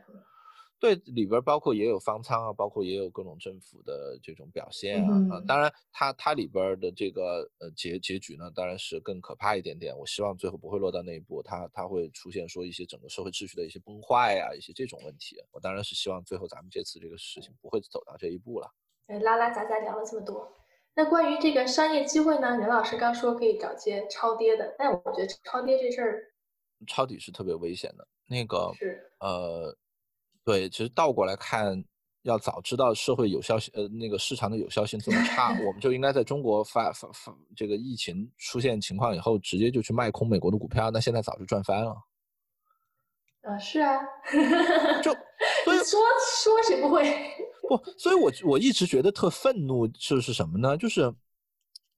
[0.85, 5.17] 对，里边包括也有方舱啊，包括也有各种政府的这种表现啊。
[5.35, 9.97] 啊，当然，它它里边的这个呃结结局呢，当然是更可怕一点点。
[9.97, 15.43] 我希望最后不会落到那一步，它它会出现说一些整个社会秩序的一些崩坏呀，一些这种问题。
[15.53, 18.71] 我当然是希望最后咱们这次这个事情不会走到这一步了。
[19.07, 20.53] 哎，拉拉杂杂聊了这么多，
[20.95, 22.59] 那关于这个商业机会呢？
[22.59, 26.35] 任老师刚说可以找些超跌的，但我觉得超跌这事儿，
[26.87, 28.07] 抄底是特别危险的。
[28.29, 29.75] 那个是呃。
[30.45, 31.83] 对，其实倒过来看，
[32.23, 41.97] 要早知道社会有效性，呃，那个市场的有效性这么差，我们就应该在中国发发发这个疫情出现情况以后，直接就去卖空美国的股票，那现在早就赚翻了。
[43.43, 44.01] 啊，是啊，
[45.03, 45.13] 就
[45.65, 46.01] 所以说
[46.43, 47.05] 说谁不会？
[47.69, 50.77] 不，所以我我一直觉得特愤怒，就是什么呢？
[50.77, 51.11] 就是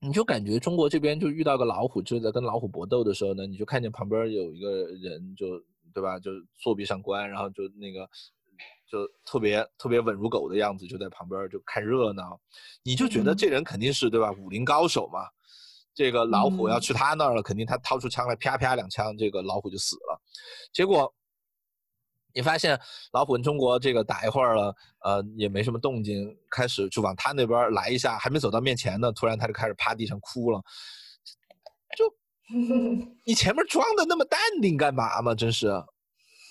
[0.00, 5.46] 你就感觉中国这边就遇到个老虎，就在跟老虎搏斗的时候呢，你就看见旁边有一个人就
[5.92, 8.08] 对吧，就作壁上观，然后就那个。
[8.90, 12.40] 就特别特别稳如狗的样子，就在旁边就看热闹，
[12.82, 14.30] 你就觉得这人肯定是对吧？
[14.32, 15.20] 武林高手嘛，
[15.94, 20.20] 这个老虎要去他那儿了，肯定他掏出枪来啪啪两枪，这个老虎就死了。
[20.72, 21.12] 结果
[22.32, 22.78] 你发现
[23.12, 30.62] 老虎跟中国这个打一会儿了，呃，也没什么动静，开始就往他那边来一下，还没走到面前呢，突然他就开始趴地上哭了，
[31.96, 32.14] 就
[33.24, 35.34] 你前面装的那么淡定干嘛嘛？
[35.34, 35.86] 真是，那个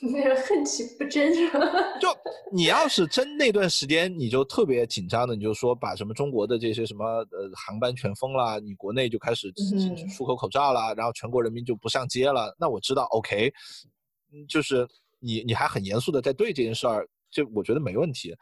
[0.48, 1.60] 恨其不争是吧？
[2.00, 2.08] 就
[2.52, 9.52] 你要是真那段时间你就特别紧张的，你就说把什么中国的这些什么呃航班全封了，你国内就开始
[10.16, 13.52] 出口口罩了，然后全国人民就不上街了，那我知道 OK，
[14.34, 14.88] 嗯，就是。
[15.20, 18.36] 你你还很严肃的在对这件事儿，就我觉得没问题。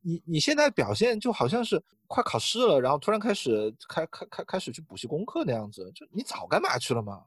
[0.00, 7.22] 你你现在表现就好像是快考试了，然后突然开始开开开开始去补习功课那样子，就你早干嘛去了嘛？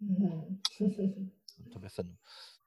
[0.00, 0.58] 嗯，
[1.70, 2.12] 特别愤怒。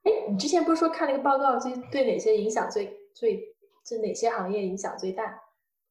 [0.04, 5.24] 哎，你之前不是说看了一个报告，就对哪些影响最最，就哪些行业影响最大？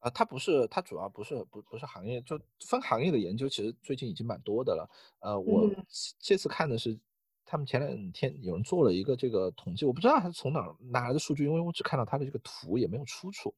[0.00, 4.88] 啊，它不是，它主要不是不不是行业，就分行业的研究，其实最近已经蛮多的了。
[5.20, 5.70] 呃，我
[6.18, 6.98] 这次看的是。
[7.44, 13.54] 他们前两天有人做了一个这个统计，我不知道他是从哪儿拿来的数据，因为我只看到他的这个图，也没有出处。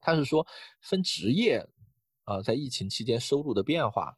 [0.00, 0.46] 他是说
[0.82, 1.66] 分职业，
[2.26, 4.16] 呃，在疫情期间收入的变化，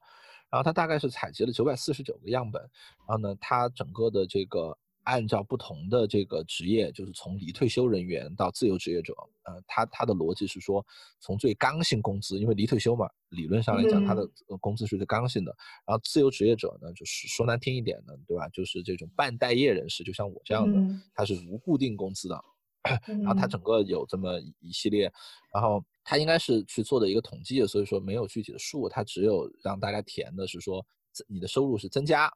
[0.51, 2.61] 然后他大概是采集了九百四十九个样本，
[3.09, 4.77] 然后呢，他整个的这个。
[5.05, 10.85] 按照不同的这个职业，就是从离退休人员到自由职业者，呃，他他的逻辑是说，
[11.21, 14.29] 从最刚性工资，因为离退休嘛，理论上来讲，他的
[14.61, 15.57] 工资是最刚性的。
[15.87, 18.49] 然后自由职业者呢，就是说难听一点的，对吧？
[18.51, 20.79] 就是这种半待业人士，就像我这样的，
[21.15, 22.45] 他是无固定工资的。
[23.07, 25.13] 然后他整个有这么一系列，
[25.53, 30.85] 然后他应该是去做的一个统计，所以说没有具体的数，他只有让大家填的是说，
[31.27, 32.33] 你的收入是增加。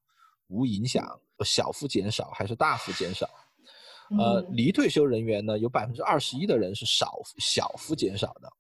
[0.49, 3.27] 无影响，小幅减少还是大幅减少？
[4.19, 8.53] 呃，离退休人员呢，有百分之二十一的人是少小幅减少的。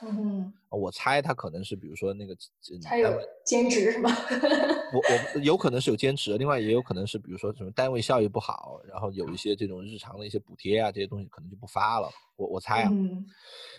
[0.00, 2.36] 嗯，我猜他可能是，比如说那个，
[2.84, 4.08] 他有兼职是吗？
[4.94, 5.00] 我
[5.34, 12.08] 我有可能是有兼职，另外也有可能是，比如说什么单位效益不好，然后有一些这种日常的一些补贴啊，这些东西可能就不发了。
[12.36, 12.92] 我我猜啊，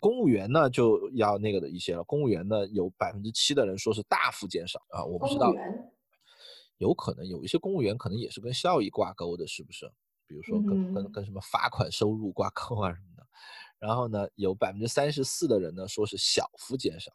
[0.02, 2.04] 公务员呢就要那个的一些了。
[2.04, 5.54] 公务员呢有百分之七的人说是大幅减少啊，我不知道。
[6.80, 9.90] 有可能有一些公务员可能也是跟效益挂钩的，是不是？
[10.26, 13.26] 比如说跟跟跟什么罚款收入挂钩啊什么的。
[13.80, 17.12] 然后呢，有百分之三十四的人呢说是小幅减少，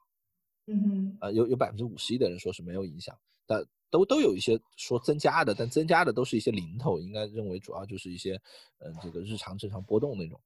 [0.66, 8.40] 嗯，呃，有有百分之五十一的人说是没有影响，但都都有一些说增加的，但增加的都是一些零头，应该认为主要就是一些
[8.78, 10.40] 嗯这个日常正常波动那种。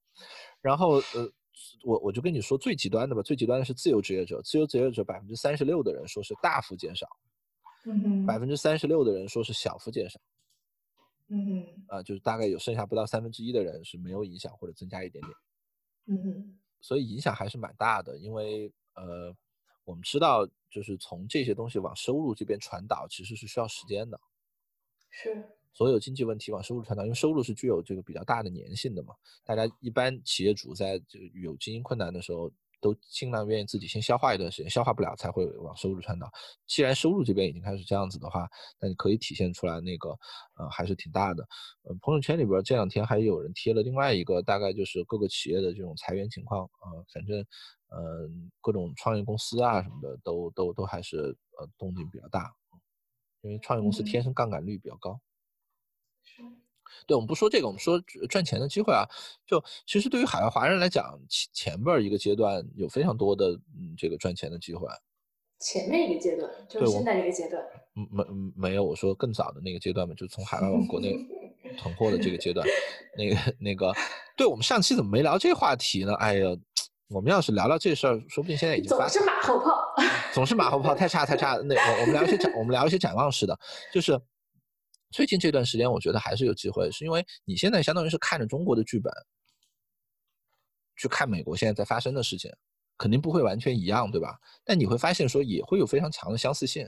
[0.61, 1.31] 然后呃，
[1.83, 7.07] 我我就跟你说最极端的吧，最极端的是自由职业者，自由职业者百分之三十六的人说是大幅减少。
[8.25, 10.19] 百分之三十六的人说是小幅减少，
[11.27, 15.37] 嗯哼，啊，就是大概有剩下不到三分之一的人是没有影响或者增加一点点，
[16.07, 19.35] 嗯哼，所以影响还是蛮大的，因为呃，
[19.85, 24.19] 我们知道就是从这些东西往收入这边传导其实是需要时间的，
[25.09, 32.51] 是，所有经济问题往收入传导，因为收入是具有这个比较大的粘性的嘛，大家一般企业主在这个有经营困难的时候。
[32.81, 36.29] 都尽量愿意自己先消化一段时间，消化不了才会往收入传导。
[36.65, 38.47] 既然收入这边已经开始这样子的话，
[38.79, 40.09] 那你可以体现出来那个，
[40.55, 41.47] 呃，还是挺大的。
[41.83, 47.39] 呃，朋友圈里边这两天还有人贴了另外一个，大概就是各个企业的这种裁员情况啊，反正，
[47.89, 51.17] 嗯，各种创业公司啊什么的都都都还是
[51.57, 52.53] 呃动静比较大，
[53.41, 55.19] 因为创业公司天生杠杆率比较高。
[56.89, 57.05] 是。
[57.07, 59.05] 对，我们不说这个，我们说赚钱的机会啊。
[59.45, 64.87] 就其实对于海外华人来讲，前前边一个阶段有非常多的嗯这个赚钱的机会。
[65.59, 67.61] 前面一个阶段，就是现在这个阶段。
[67.95, 71.13] 嗯，没没有，我说更早的那个阶段嘛，就从海外往国内
[71.77, 72.65] 囤货的这个阶段。
[73.17, 73.93] 那个那个，
[74.37, 76.13] 对我们上期怎么没聊这话题呢？
[76.13, 76.47] 哎呀，
[77.09, 79.93] 我们要是聊聊这事儿，说不定现在已经总是马后炮，
[80.31, 81.57] 总是马后炮，太差太差。
[81.57, 83.59] 那我我们聊一些展，我们聊一些展望式的，
[83.91, 84.17] 就是。
[85.11, 89.11] 最近这段时间，我觉得还是有机会，是因为你现在相当于是看着中国的剧本，
[90.95, 92.51] 去看美国现在在发生的事情，
[92.97, 94.37] 肯定不会完全一样，对吧？
[94.63, 96.87] 但你会发现说也会有非常强的相似性。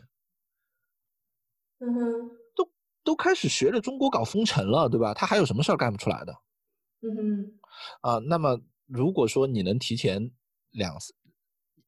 [1.80, 2.72] 嗯哼，都
[3.04, 5.16] 都开始学着中国搞封城了，对吧？
[5.16, 6.34] 他还有什么事儿干不出来的？
[7.02, 7.60] 嗯哼，
[8.02, 10.32] 啊，那么如果说你能提前
[10.70, 10.96] 两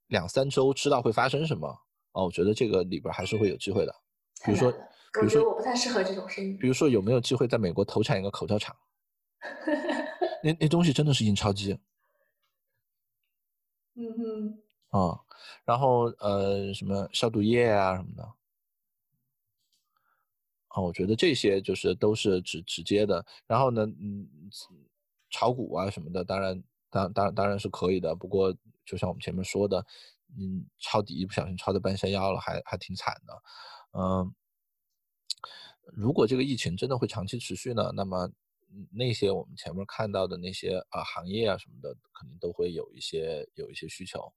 [0.08, 1.68] 两三周知道会发生什么，
[2.14, 3.94] 啊，我觉得这个里边还是会有机会的，
[4.44, 4.74] 比如说。
[5.22, 6.54] 我觉得我不太适合这种生意。
[6.54, 8.76] 比如说，有没有机会在美国投产一个口罩厂？
[10.44, 11.78] 那那东西真的是印钞机。
[13.96, 14.64] 嗯哼。
[14.90, 15.20] 啊，
[15.66, 18.34] 然后呃，什么消毒液啊什么的。
[20.70, 23.24] 啊，我觉得这些就是都是直直接的。
[23.48, 24.28] 然后呢，嗯，
[25.30, 28.16] 炒股啊什么的，当然，当当然当然是可以的。
[28.16, 28.54] 不过，
[28.86, 29.86] 就像我们前面说的，
[30.38, 33.42] 嗯，抄底一不小心抄到半山腰了，还还挺惨的。
[33.94, 34.34] 嗯。
[35.94, 37.92] 如果这个疫情真的会长期持续呢？
[37.96, 38.32] 那么，
[38.92, 44.34] 那些我们前面看到的那些啊行业啊什么的，肯定都会有一些有一些需求。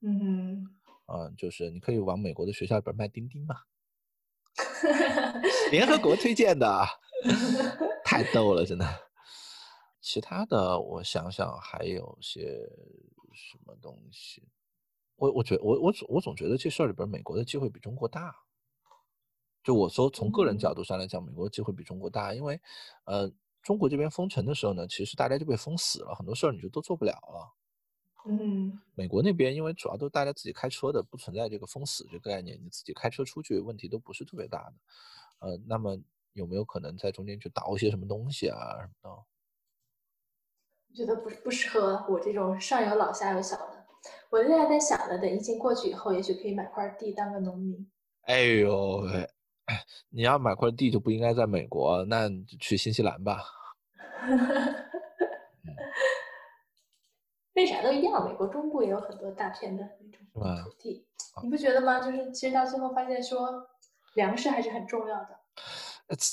[0.00, 0.66] 嗯，
[1.06, 3.56] 啊，就是你可以往美国的学校里边卖钉钉嘛。
[5.70, 6.84] 联合国推荐的，
[8.04, 8.86] 太逗了，真的。
[10.00, 12.58] 其他的，我想想还有些
[13.32, 14.42] 什么东西。
[15.14, 18.34] 我我觉我我总我总觉得这事儿里边，美国的机会比中国大。
[19.62, 22.60] 就我说，从个人角度上来讲，美国机会比中国大，因为，
[23.04, 23.30] 呃，
[23.62, 27.54] 中国这边封城的时候呢，其实大家就被封死了，很多事儿你就都做不了了。
[28.26, 28.80] 嗯。
[28.94, 34.74] 美国那边因为主要都是大家自己开车的，不存在这个封死这个概念，你自己开车出去问题都不是特别大的。
[35.38, 35.98] 呃，那么
[36.32, 39.10] 有没有可能在中间去倒一些什么东西啊什么的？
[40.90, 43.86] 我觉得不不适合我这种上有老下有小的。
[44.30, 47.90] 我现在在想着，等疫情过去以后，也许可以买块地当个农民。
[48.22, 49.28] 哎呦喂！
[50.10, 53.42] 你要买块地就不应该在美国，那就去新西兰吧。
[57.54, 58.26] 为啥都一样？
[58.26, 60.26] 美国中部也有很多大片的那种
[60.64, 61.06] 土地，
[61.42, 62.00] 你不觉得吗？
[62.00, 63.68] 就是其实到最后发现说，
[64.14, 65.38] 粮食还是很重要的。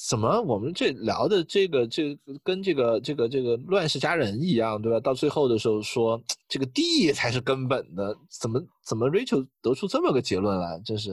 [0.07, 4.99] 怎么我们这聊的这个这跟这个这个这个乱世佳人一样，对吧？
[4.99, 10.81] 到最后的时候说这个地才是根本的，怎么怎么 Rachel 得出这么个结论来？
[10.85, 11.11] 这是？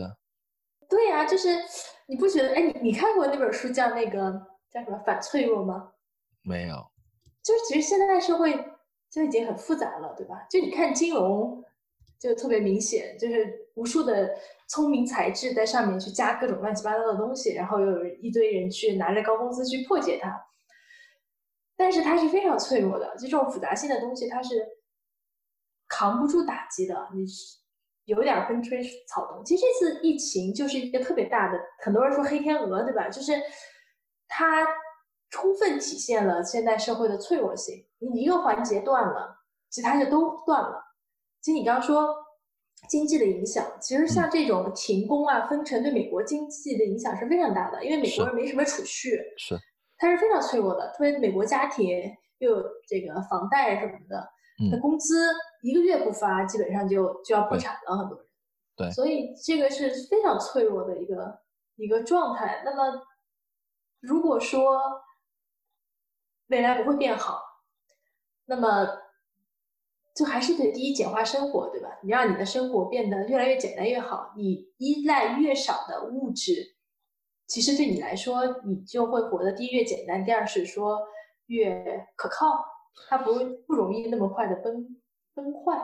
[0.89, 1.49] 对呀，就是。
[2.07, 2.55] 你不觉得？
[2.55, 4.33] 哎，你你看过那本书叫那个
[4.71, 5.93] 叫什么反脆弱吗？
[6.43, 6.77] 没有。
[7.43, 8.53] 就是其实现在社会
[9.11, 10.47] 就已经很复杂了，对吧？
[10.51, 11.63] 就你看金融，
[12.19, 14.37] 就特别明显，就是无数的
[14.69, 20.45] 聪明才智在上面去加各种乱七八糟的东西，然后又有一堆人去拿着高工资去破解它。
[21.77, 24.67] 但是它是非常脆弱的，就这种复杂性的东西，它是
[25.89, 27.09] 扛不住打击的。
[27.15, 27.59] 你是。
[28.07, 29.45] 有点风吹草动。
[29.45, 33.09] 其实这次疫情就是一个特别大的，很多人说黑天鹅，对吧？
[33.09, 33.33] 就是
[34.27, 34.67] 它
[35.31, 37.85] 充分体现了现代社会的脆弱性。
[37.99, 39.37] 你一个环节断了，
[39.71, 40.83] 其他就都断了。
[41.43, 42.15] 其实你刚刚说
[42.89, 49.59] 经济的影响，其实像这种停工啊、封城，对美国经济的影响是非常大的，因为美国人没什么储蓄，是
[49.99, 50.93] 它是非常脆弱的。
[50.93, 51.89] 特别美国家庭
[52.39, 54.29] 又有这个房贷什么的。
[54.71, 55.31] 的工资
[55.67, 58.27] 一个月不发，基本上就就要破产了，很多人。
[58.77, 61.41] 对，所以这个是非常脆弱的一个
[61.75, 62.63] 一个状态。
[62.65, 63.03] 那么，
[64.01, 64.81] 如果说
[66.49, 67.41] 未来不会变好，
[68.45, 68.87] 那么
[70.15, 71.99] 就还是得第一简化生活，对吧？
[72.05, 76.77] 你让你的生活变得越来越简单越好，你依赖越少的物质，
[77.49, 81.01] 其实对你来说，你就会活得第一越简单，第二是说
[81.47, 82.65] 越可靠。
[83.11, 83.35] 它不
[83.67, 84.97] 不容易那么快的崩
[85.37, 85.79] 崩坏。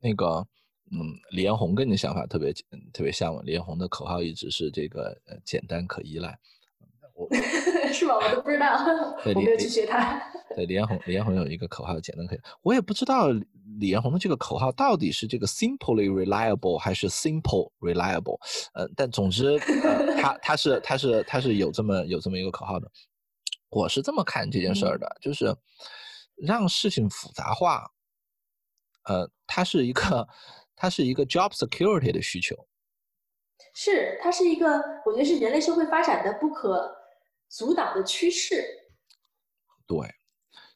[0.00, 0.46] 那个，
[0.90, 0.98] 嗯，
[1.32, 2.50] 李彦宏跟你的想法特别
[2.94, 3.42] 特别像嘛。
[3.44, 6.38] 李彦宏的口号一直是这个呃简单可依赖。
[7.14, 7.28] 我
[7.92, 8.14] 是吗？
[8.14, 8.66] 我都不知道，
[9.26, 10.18] 我没有去学他。
[10.56, 12.40] 对，李彦宏，李彦宏有一个口号，简单可以。
[12.62, 13.28] 我也不知道
[13.78, 18.38] 李彦宏的这个口号到底是这个 simply reliable 还是 simple reliable。
[18.72, 19.58] 呃，但总之，
[20.18, 22.90] 他他是他是他是有这么有这么一个口号的。
[23.68, 25.54] 我是这么看这件事儿的，就是。
[26.42, 27.86] 让事情复杂化，
[29.10, 30.28] 呃，它是一个，
[30.76, 32.54] 它是一个 job security 的需求，
[33.74, 36.96] 是它是一个，我觉得是人类社会发展的不可
[37.48, 38.64] 阻挡的趋势。
[39.84, 39.98] 对，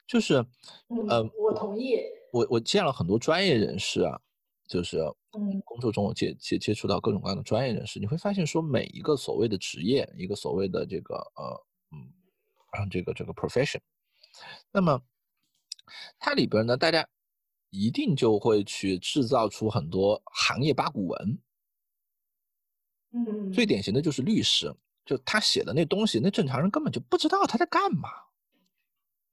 [0.05, 0.45] 就是，
[1.09, 2.01] 呃，我同意。
[2.33, 4.21] 我我见了很多专业人士啊，
[4.67, 4.99] 就是，
[5.39, 13.79] 嗯，工作中我接接接触到各种各样的专业人士，你会发现说，每一个所谓的职业，一个所谓的这个，呃，嗯，这个这个 profession，
[14.73, 15.01] 那么。
[16.19, 17.07] 它里边呢，大家
[17.75, 21.39] 一定就会去制造出很多行业八股文。
[23.11, 24.73] 嗯，最典型的就是律师，
[25.05, 28.09] 就他写的那东西，那正常人根本就不知道他在干嘛。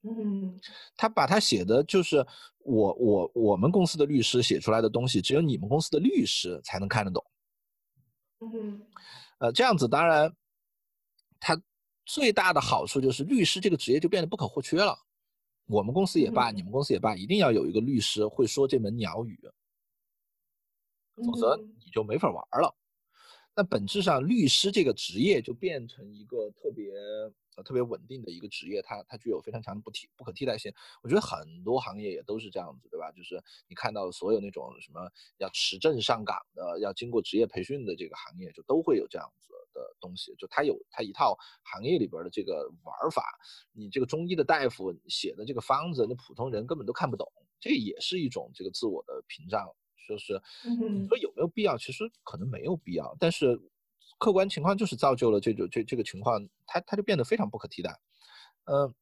[0.02, 0.60] 嗯，
[0.96, 2.26] 他把他写的就是
[2.58, 7.24] 我我我们公司的律师写出来的东西，只有你们公司的律师才能看得懂。
[8.40, 8.82] 嗯，
[9.38, 10.36] 呃，这样子当然，
[11.40, 11.62] 他
[12.06, 14.98] 最大的好处就是律师这个职业就变得不可或缺了。
[15.72, 19.40] 我们公司也罢，你们公司也罢，一定要有一个律师会说这门鸟语，
[21.16, 22.76] 否则你就没法玩了。
[23.56, 26.92] 那本质上，律师这个职业就变成一个特别。
[27.58, 30.72] 呃，特别稳定的一个职业，它它具有非常强的不替不可替代性。
[31.04, 33.12] 我觉得很多行业也都是这样子，对吧？
[33.12, 40.34] 就是你看到所有那种什么要持证上岗的，要经过职业培训的这个行业，就都会有这样子的东西。
[40.38, 43.38] 就它有它一套行业里边的这个玩法。
[43.74, 47.30] 你这个中医的大夫写的这个方子，那普通人根本都看不懂，
[47.60, 49.68] 这也是一种这个自我的屏障。
[50.08, 51.78] 就是你说有没有必要？
[51.78, 53.60] 其实可能没有必要，但是。
[54.22, 58.00] 客观情况就是造就了这种这这个情况，它它就变得非常不可替代。
[58.66, 58.94] 嗯，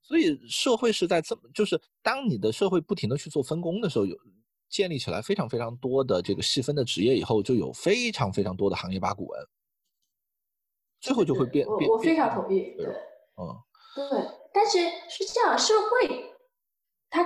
[0.00, 4.16] 所以社会是在这么，就是当你的社会不停的去做分工的时候，有
[4.70, 9.46] 建立起来非常非常多的这个细分的职业以后，就有非常非常多的行业八股文，
[10.98, 11.66] 最后就会变。
[11.66, 12.86] 我我非常同意，对，
[13.36, 13.60] 嗯，
[13.94, 14.26] 对。
[14.54, 14.78] 但是
[15.10, 16.34] 是这样，社会
[17.10, 17.22] 它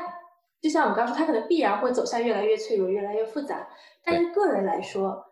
[0.61, 3.69] 就像我们刚说，它可能必然会走向越来越脆弱、越来越复杂。
[4.03, 5.30] 但是个人来说，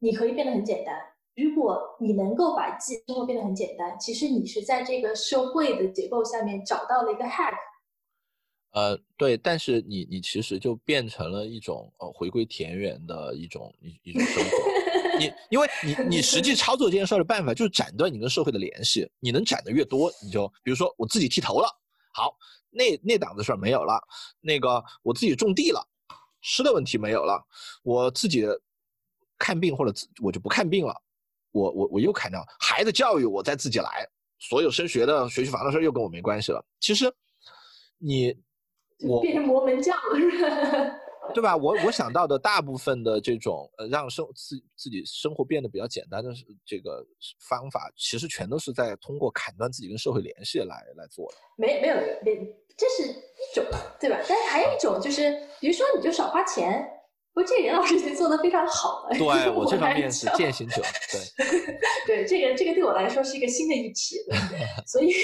[0.00, 0.94] 你可以变得很简单。
[1.36, 7.54] 如果你能够把自己生活变得很简单，其实你是在这个社会的结构下面找到了一个 hack。
[8.72, 15.18] 呃，对，但是你你其实就变成了一种呃回归田园的一种一一种生活。
[15.18, 21.68] 你因为你 你实际操作这件事儿的办法就是斩断你跟社会的联系，你能斩的越多，你就比如说我自己剃头了，
[22.12, 22.36] 好，
[22.70, 24.00] 那那档子事儿没有了，
[24.40, 25.84] 那个我自己种地了，
[26.40, 27.44] 吃的问题没有了，
[27.82, 28.46] 我自己
[29.40, 29.92] 看病或者
[30.22, 30.94] 我就不看病了。
[31.52, 34.06] 我我我又砍掉孩子教育，我再自己来，
[34.38, 36.64] 所有升学的学区房的事又跟我没关系了。
[36.78, 37.12] 其实，
[37.98, 38.32] 你
[39.00, 41.00] 我变成魔门教了？
[41.34, 41.56] 对吧？
[41.56, 46.30] 我我想到的大部分的这种呃，让生自自己生活变得比较简单的
[46.64, 47.04] 这个
[47.48, 51.38] 方法，其实全都是在通过砍断自己跟社会联系来来做的。
[51.56, 52.36] 没没有没，
[52.76, 53.64] 这是一种，
[53.98, 54.18] 对吧？
[54.28, 55.30] 但是还有一种就是，
[55.60, 56.88] 比如说你就少花钱。
[57.32, 59.10] 不，这任老师已经做的非常好了。
[59.16, 60.82] 对我这方面是践行者。
[61.36, 61.46] 对，
[62.06, 64.16] 对，这个这个对我来说是一个新的议题，
[64.86, 65.14] 所以，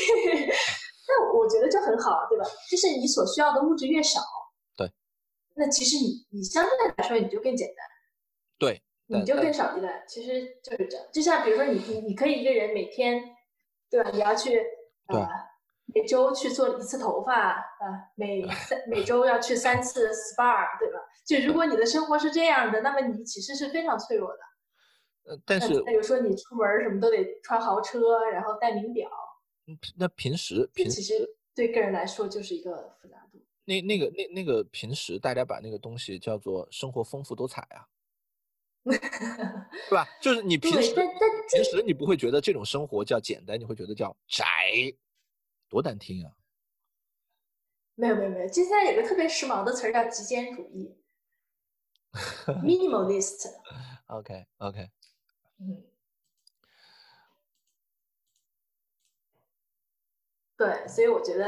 [1.09, 2.45] 那我觉得就很好，对吧？
[2.70, 4.20] 就是你所需要的物质越少，
[4.77, 4.91] 对，
[5.57, 7.77] 那其实你你相对来说你就更简单，
[8.59, 11.07] 对，你就更少依赖，其实就是这样。
[11.12, 13.20] 就像比如说你你你可以一个人每天，
[13.91, 14.11] 对吧？
[14.12, 14.59] 你要去
[15.07, 15.28] 啊。
[15.95, 20.99] 每周去做一次头发，啊，每 三每周要去三次 SPA，对吧？
[21.25, 24.39] 就如果你的生活是这样的，那么你其实是非常脆弱的。
[25.25, 29.09] 呃，但是比如说你出门什么都得穿豪车，然后戴名表。
[29.67, 33.45] 嗯，那平时平其实对个人来说就是一个复杂度。
[33.65, 37.83] 那那个那那个平时大家把那个东西叫做生活丰富多彩啊，
[38.87, 40.07] 对吧？
[40.23, 44.47] 就是你平时但但平时你不会觉得这种生活叫简单，你会觉得叫窄。
[45.68, 46.32] 多难听啊！
[47.94, 50.94] 没有没有没有，现在有个特别时髦的词儿叫极简主义，
[52.62, 53.52] minimalist。
[54.06, 54.90] OK OK。
[55.59, 55.82] 嗯。
[60.59, 61.44] 对，所以我觉得，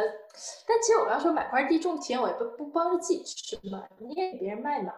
[0.66, 4.92] 但其实我刚说买块地种田，我也不不光是自己吃嘛，你也给别人卖嘛，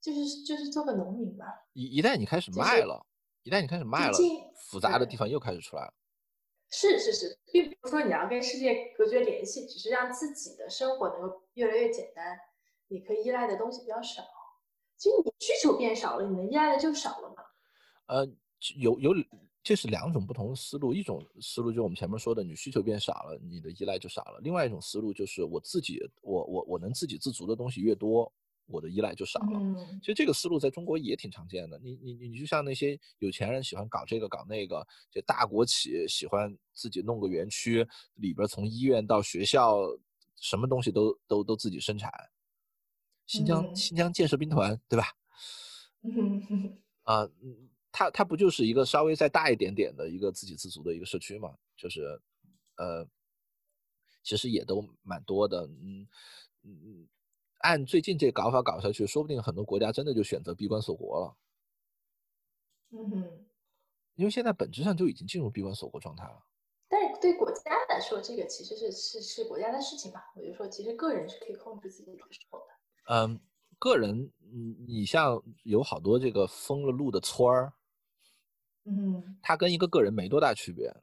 [0.00, 1.46] 就是就是做个农民嘛。
[1.72, 3.06] 一一旦你开始卖了，
[3.44, 4.18] 一旦你开始卖了，
[4.56, 5.94] 复杂的地方又开始出来了。
[6.74, 12.38] 是是是，并不是说你要跟世界隔绝联系，只是让自己的生活能够越来越简单，
[12.88, 14.22] 你可以依赖的东西比较少。
[14.96, 17.44] 其实你需求变少了，你能依赖的就少了嘛。
[18.06, 18.26] 呃，
[18.78, 19.12] 有有，
[19.62, 20.94] 这是两种不同的思路。
[20.94, 24.40] 一种思路就是我们前面说的，你需求变少了，你的依赖就少了。
[24.42, 28.32] 另外一种思路就是我自己，我我我能自给自足的东西越多。
[28.66, 29.60] 我的依赖就少了。
[30.00, 31.78] 其实这个思路在中国也挺常见的。
[31.82, 39.78] 你你你就像那些有钱人喜欢搞这个搞那个，这大国企喜欢自己弄个园区，里边从医院到学校，
[40.36, 42.10] 什么东西都都都自己生产。
[43.26, 45.06] 新疆新疆建设兵团，对吧？
[47.04, 47.28] 啊，
[47.90, 51.54] 它它不就是一个稍微再大一点点的一个自给自足的一个社区嘛？
[51.76, 52.20] 就是，
[52.76, 53.06] 呃，
[54.22, 55.66] 其实也都蛮多的。
[55.66, 56.06] 嗯
[56.62, 57.08] 嗯嗯。
[57.62, 61.36] 按最近这搞法搞下去，说不定很多国家真的就选择闭关锁国了。
[62.90, 63.46] 嗯哼，
[64.14, 66.44] 因为现在本质上就已经进入闭关锁国状态了。
[66.88, 70.30] 但是对国家来说，这个其实是是是国家的事情吧。
[70.36, 72.66] 我就说，其实个人是可以控制自己的时候的。
[73.08, 73.40] 嗯，
[73.78, 77.72] 个人，你，你像有好多这个封了路的村儿，
[78.84, 80.94] 嗯，他跟一个个人没多大区别。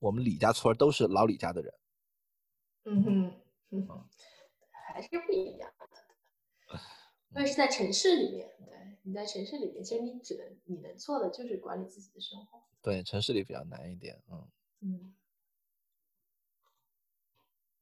[0.00, 1.74] 我们李家村都是老李家的人。
[2.84, 3.32] 嗯哼，
[3.70, 3.88] 嗯。
[4.92, 6.78] 还是不一样的，
[7.30, 12.62] 因为是在城市里面，对，你在城市里面，其实你只能你能做的就是管理自己的生活。
[12.82, 14.48] 对，城市里比较难一点，嗯
[14.80, 15.14] 嗯。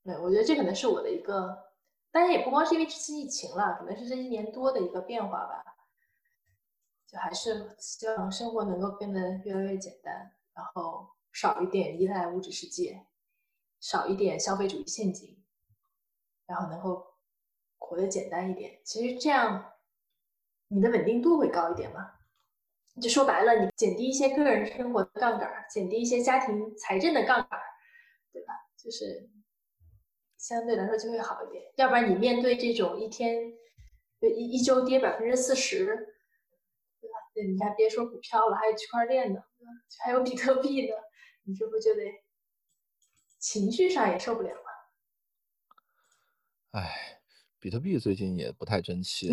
[0.05, 1.73] 对，我觉得这可能是我的一个，
[2.11, 5.65] 当然也不光是因为这次疫情了，可能是这一年多的一个变化吧。
[7.07, 13.07] 就还是希望生活能够变得越来越简单，然后少一点依赖物质世界，
[13.81, 15.38] 少一点消费主义陷阱。
[16.49, 17.07] 然后能够
[17.77, 19.75] 活得简单一点，其实这样
[20.69, 22.15] 你的稳定度会高一点嘛？
[23.01, 27.61] 就说白了，你减低一些个人生活的杠杆，减低一些家庭财政的杠杆，
[28.33, 28.55] 对吧？
[28.77, 29.31] 就是
[30.37, 31.63] 相对来说就会好一点。
[31.77, 33.53] 要不然你面对这种一天
[34.21, 37.15] 一一周跌百分之四十，对吧？
[37.35, 39.41] 对，你还别说股票了，还有区块链呢，
[40.03, 40.97] 还有比特币呢，
[41.45, 42.25] 你这不就得
[43.39, 44.51] 情绪上也受不了
[46.81, 46.87] 了。
[46.87, 47.21] 哎，
[47.59, 49.31] 比特币最近也不太争气，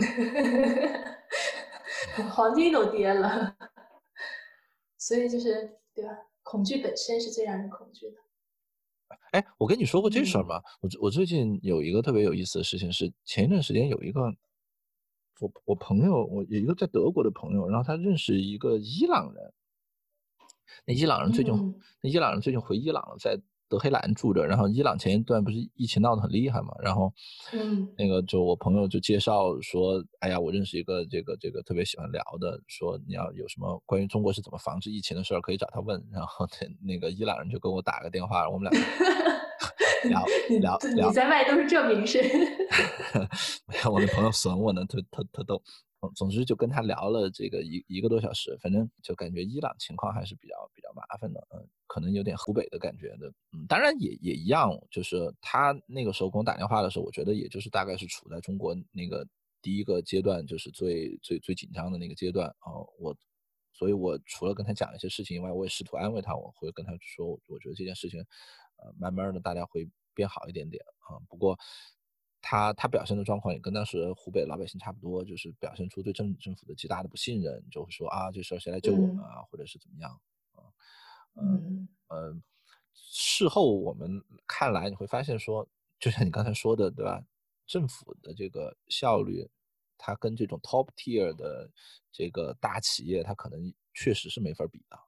[2.33, 3.55] 黄金都跌了，
[4.97, 6.11] 所以就是对吧？
[6.43, 8.17] 恐惧本身是最让人恐惧的。
[9.31, 10.61] 哎，我跟你说过这事儿吗？
[10.81, 14.21] 我我最近有一个特别有意思的事情是，前一段时间有一个
[15.39, 19.53] 我我朋友，我有一个在德国的朋友，然后他认识一个伊朗人。
[20.85, 21.53] 那伊朗人最近，
[22.01, 23.39] 那伊朗人最近回伊朗了，在
[23.69, 24.45] 德黑兰住着。
[24.45, 26.73] 然后伊朗前一段不是疫情闹得很厉害嘛？
[26.81, 27.11] 然后，
[27.53, 36.03] 嗯，那个就我朋友就介绍说，哎呀，我认识一个这个这个特别喜欢聊的，说你要有什么关于中国是怎么防治疫情的事儿，可以找他问。
[36.11, 38.81] 然后那那个伊朗人就给我打个电话，我们俩
[40.09, 40.25] 聊
[40.59, 41.07] 聊 聊。
[41.07, 42.21] 你在外都是这名声。
[43.67, 45.61] 没有，我的朋友损我呢，特特特逗。
[46.15, 59.27] 总之就跟他聊了这个一一个多小时，反正就感觉伊朗情况还是比较比较麻烦的，嗯，可能有点湖北的感觉的，嗯，当然也也一样，就是他那个时候给我打电话的时候，我觉得也就是大概是处在中国那个
[59.61, 63.15] 第一个阶段，就是最最最紧张的那个阶段啊，我，
[63.73, 68.19] 所以我除了跟他讲一些事情以外，我也试图安慰他，我会跟他说，我觉得这件事情，
[68.77, 71.57] 呃，慢慢的大家会变好一点点啊，不过。
[72.47, 80.11] 他他表现的状况也跟当时湖北老百姓差不多，就是表现出对政政府的极大的不信任，就会说啊，这事儿谁来救我们啊，或者是怎么样
[80.53, 80.61] 啊？
[81.41, 82.43] 嗯嗯，
[82.93, 85.67] 事后我们看来，你会发现说，
[85.99, 87.25] 就像你刚才说的，对吧？
[87.65, 89.49] 政府的这个效率，
[89.97, 91.67] 它跟这种 top tier 的
[92.11, 94.99] 这个大企业，它可能确实是没法比的，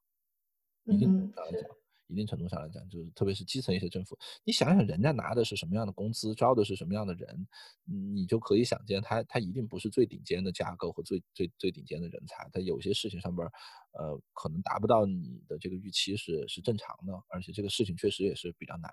[0.91, 1.77] 一定这样讲。
[2.07, 7.47] 一定程度上来讲，就是特别是基层一些政府，你想想人家拿的是什么样的工资，招的是什么样的人，
[7.85, 13.45] 你就可以想见，他他一定不是最顶尖的架构和最最最顶尖的人才，他有些事情上边，
[13.93, 18.89] 呃，可能达不到你的这个预期是是正常的，而且这个事情确实也是比较难，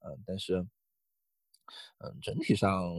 [0.00, 0.66] 嗯，但是，
[1.98, 2.92] 嗯，整体上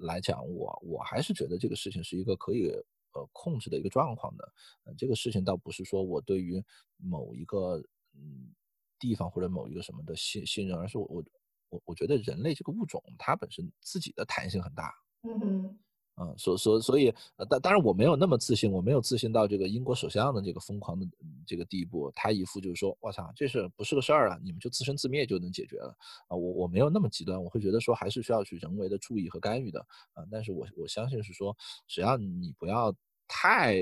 [0.00, 2.68] 来讲，我我还是觉得这个事情是一个可以
[3.14, 4.52] 呃控制的一个状况的，
[4.84, 6.62] 嗯，这个事情倒不是说我对于
[6.98, 7.82] 某一个
[8.14, 8.54] 嗯。
[8.98, 11.24] 地方或者某一个什么的信信任，而是我我
[11.70, 14.92] 我我觉得人类这个物种它本身自己的弹性很大，
[15.22, 15.78] 嗯
[16.20, 17.14] 嗯，所所所以，
[17.48, 21.06] 当当然我没有那么自信，我没有自信到这个英国首相的这个疯狂的
[21.46, 25.96] 这个地步，他一副就是说，我操，这事不是个事儿啊，你们就自生自灭就能解决了。
[26.26, 29.80] 啊，我我没有那么极端，我会觉得说还是需要去人为的注意和干预的。
[30.14, 31.56] 啊，但是我我相信是说，
[31.86, 32.92] 只要你不要
[33.28, 33.76] 太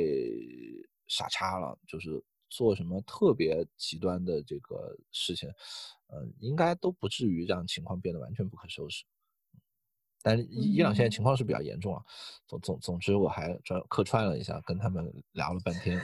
[1.06, 2.22] 傻叉了，就是。
[2.48, 5.48] 做什么特别极端的这个事情，
[6.06, 9.04] 呃，应该都不至于让情况变得完全不可收拾。
[10.22, 12.02] 但是伊朗现在情况是比较严重啊。
[12.46, 15.98] 总总总之，我还专客串了一下，跟他们聊了半天，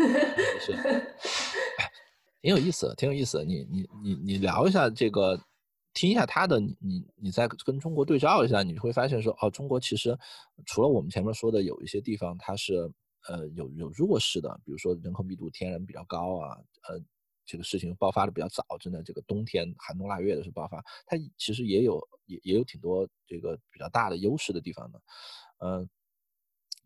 [0.61, 0.73] 是，
[2.41, 3.45] 挺有意思，挺有意思。
[3.45, 5.41] 你你你你聊一下这个，
[5.93, 10.17] 听一下他的，你你你再跟中国对照一下，你会发现说，哦，中国其实
[10.67, 12.93] 除了我们前面说的有一些地方，它是。
[13.29, 16.59] 呃，有有弱势的，比如说人口密度天然比较高啊，
[16.89, 17.01] 呃，
[17.45, 25.01] 这个事情爆发的比较早，真的这个冬天寒冬腊月的时候爆发，它其实也有也也有挺多这个比较大的优势的地方的。
[25.59, 25.89] 嗯，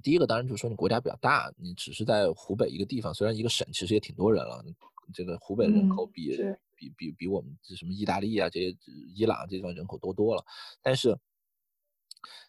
[0.02, 4.62] 第一个当然就是说你国家比较大，你只是在湖北一个地方，虽然一个省其实也挺多人了，
[5.14, 6.36] 这个湖北人口比
[6.74, 8.76] 比比比我们这什么意大利啊这些
[9.14, 10.44] 伊朗这地方人口多多了，
[10.82, 11.18] 但是。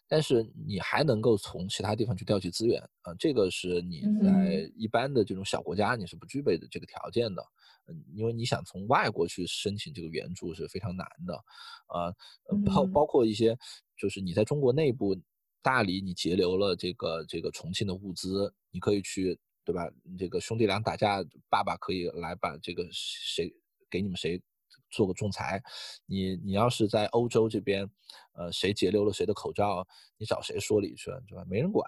[0.06, 7.42] 但是你还能够从其他地方去调取资源啊，这个是你在一般的这种小国家你是不具备的这个条件的，
[7.86, 11.34] 嗯，因为你想从外国去申请这个援助是非常难的，
[11.86, 12.14] 啊，
[12.64, 13.56] 包包括一些
[13.96, 15.14] 就是你在中国内部，
[15.62, 19.90] 大理你截留了这个这个重庆的物资，你可以去对吧？
[20.18, 23.52] 这个兄弟俩打架，爸爸可以来把这个谁
[23.90, 24.40] 给你们谁。
[24.90, 25.62] 做个仲裁，
[26.06, 27.88] 你你要是在欧洲这边，
[28.32, 29.86] 呃，谁截留了谁的口罩，
[30.16, 31.44] 你找谁说理去，对吧？
[31.46, 31.86] 没人管，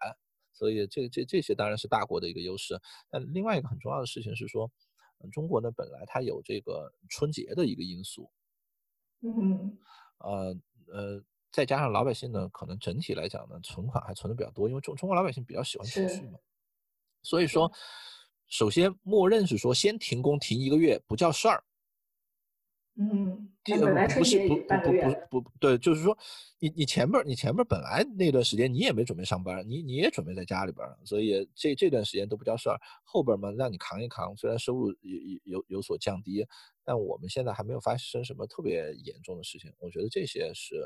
[0.53, 2.79] 所以这这这些当然是大国的一个优势。
[3.09, 4.71] 但另外一个很重要的事情是说，
[5.33, 8.31] 中国呢本来它有这个春节的一个因素，
[9.23, 9.79] 嗯，
[10.19, 10.57] 呃
[10.93, 16.39] 呃，再加上老百姓呢，可能整体来讲呢，存款还存的比较多，因为中中国老百姓比较喜欢储蓄嘛，
[17.23, 17.73] 所以说，
[18.49, 21.65] 首先默认是说先停工停一个月不叫事儿。
[23.03, 26.17] 嗯，不是不不不不对，就是说，
[26.59, 32.79] 你你前面你前面本来那段时间你也没准备上班，你你也准备在家里边，所以这这段时间都不叫事儿。
[33.03, 36.47] 后边嘛，让你扛一扛，虽然收入有有有所降低，
[36.85, 39.73] 但我们现在还没有发生什么特别严重的事情。
[39.79, 40.77] 我觉得这些是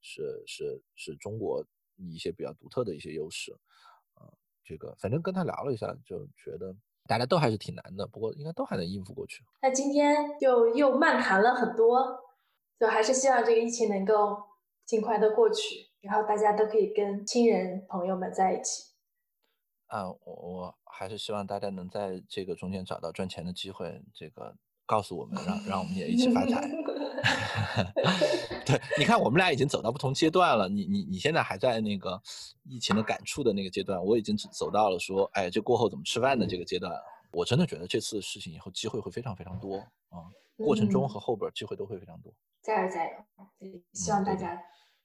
[0.00, 1.62] 是是是中国
[1.96, 3.52] 一些比较独特的一些优势
[4.14, 4.24] 啊。
[4.64, 6.74] 这个反正跟他聊了一下，就觉得。
[7.06, 9.42] 大家都还是挺难的，不过应该都还能应付过去。
[9.60, 12.20] 那今天就又漫谈了很多，
[12.78, 14.42] 就还是希望这个疫情能够
[14.86, 18.92] 尽快的过去，然后大家都可以跟亲人朋友们在一起。
[19.88, 24.56] 啊，我我还是希望大家能在这个中间找到赚钱的机会，这个
[24.86, 26.66] 告诉我们，让让我们也一起发财。
[28.66, 30.68] 对，你看，我们俩已经走到不同阶段了。
[30.68, 32.20] 你你你现在还在那个
[32.64, 36.92] 疫情的感触的那个阶段，我已经走到了说，哎，这过后怎么吃饭的这个阶段。
[37.30, 39.78] 我真的觉得这次事情以后机会会非常非常多
[40.10, 40.28] 啊，
[40.58, 42.30] 过程中和后边机会都会非常多。
[42.62, 43.12] 加油加油！
[43.94, 44.60] 希望大家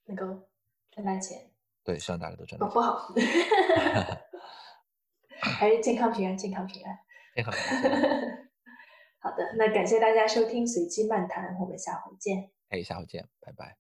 [0.06, 0.26] 能够
[0.92, 1.50] 赚大钱。
[1.84, 2.60] 对，希望大家都赚。
[2.60, 3.14] 搞不好。
[5.40, 7.00] 还是健康平安，健康平安。
[7.36, 8.47] 健康平安。
[9.28, 12.50] 好的，那感谢大家收听《随机漫谈》，我们下回见。
[12.70, 13.78] 哎，下回见，拜拜。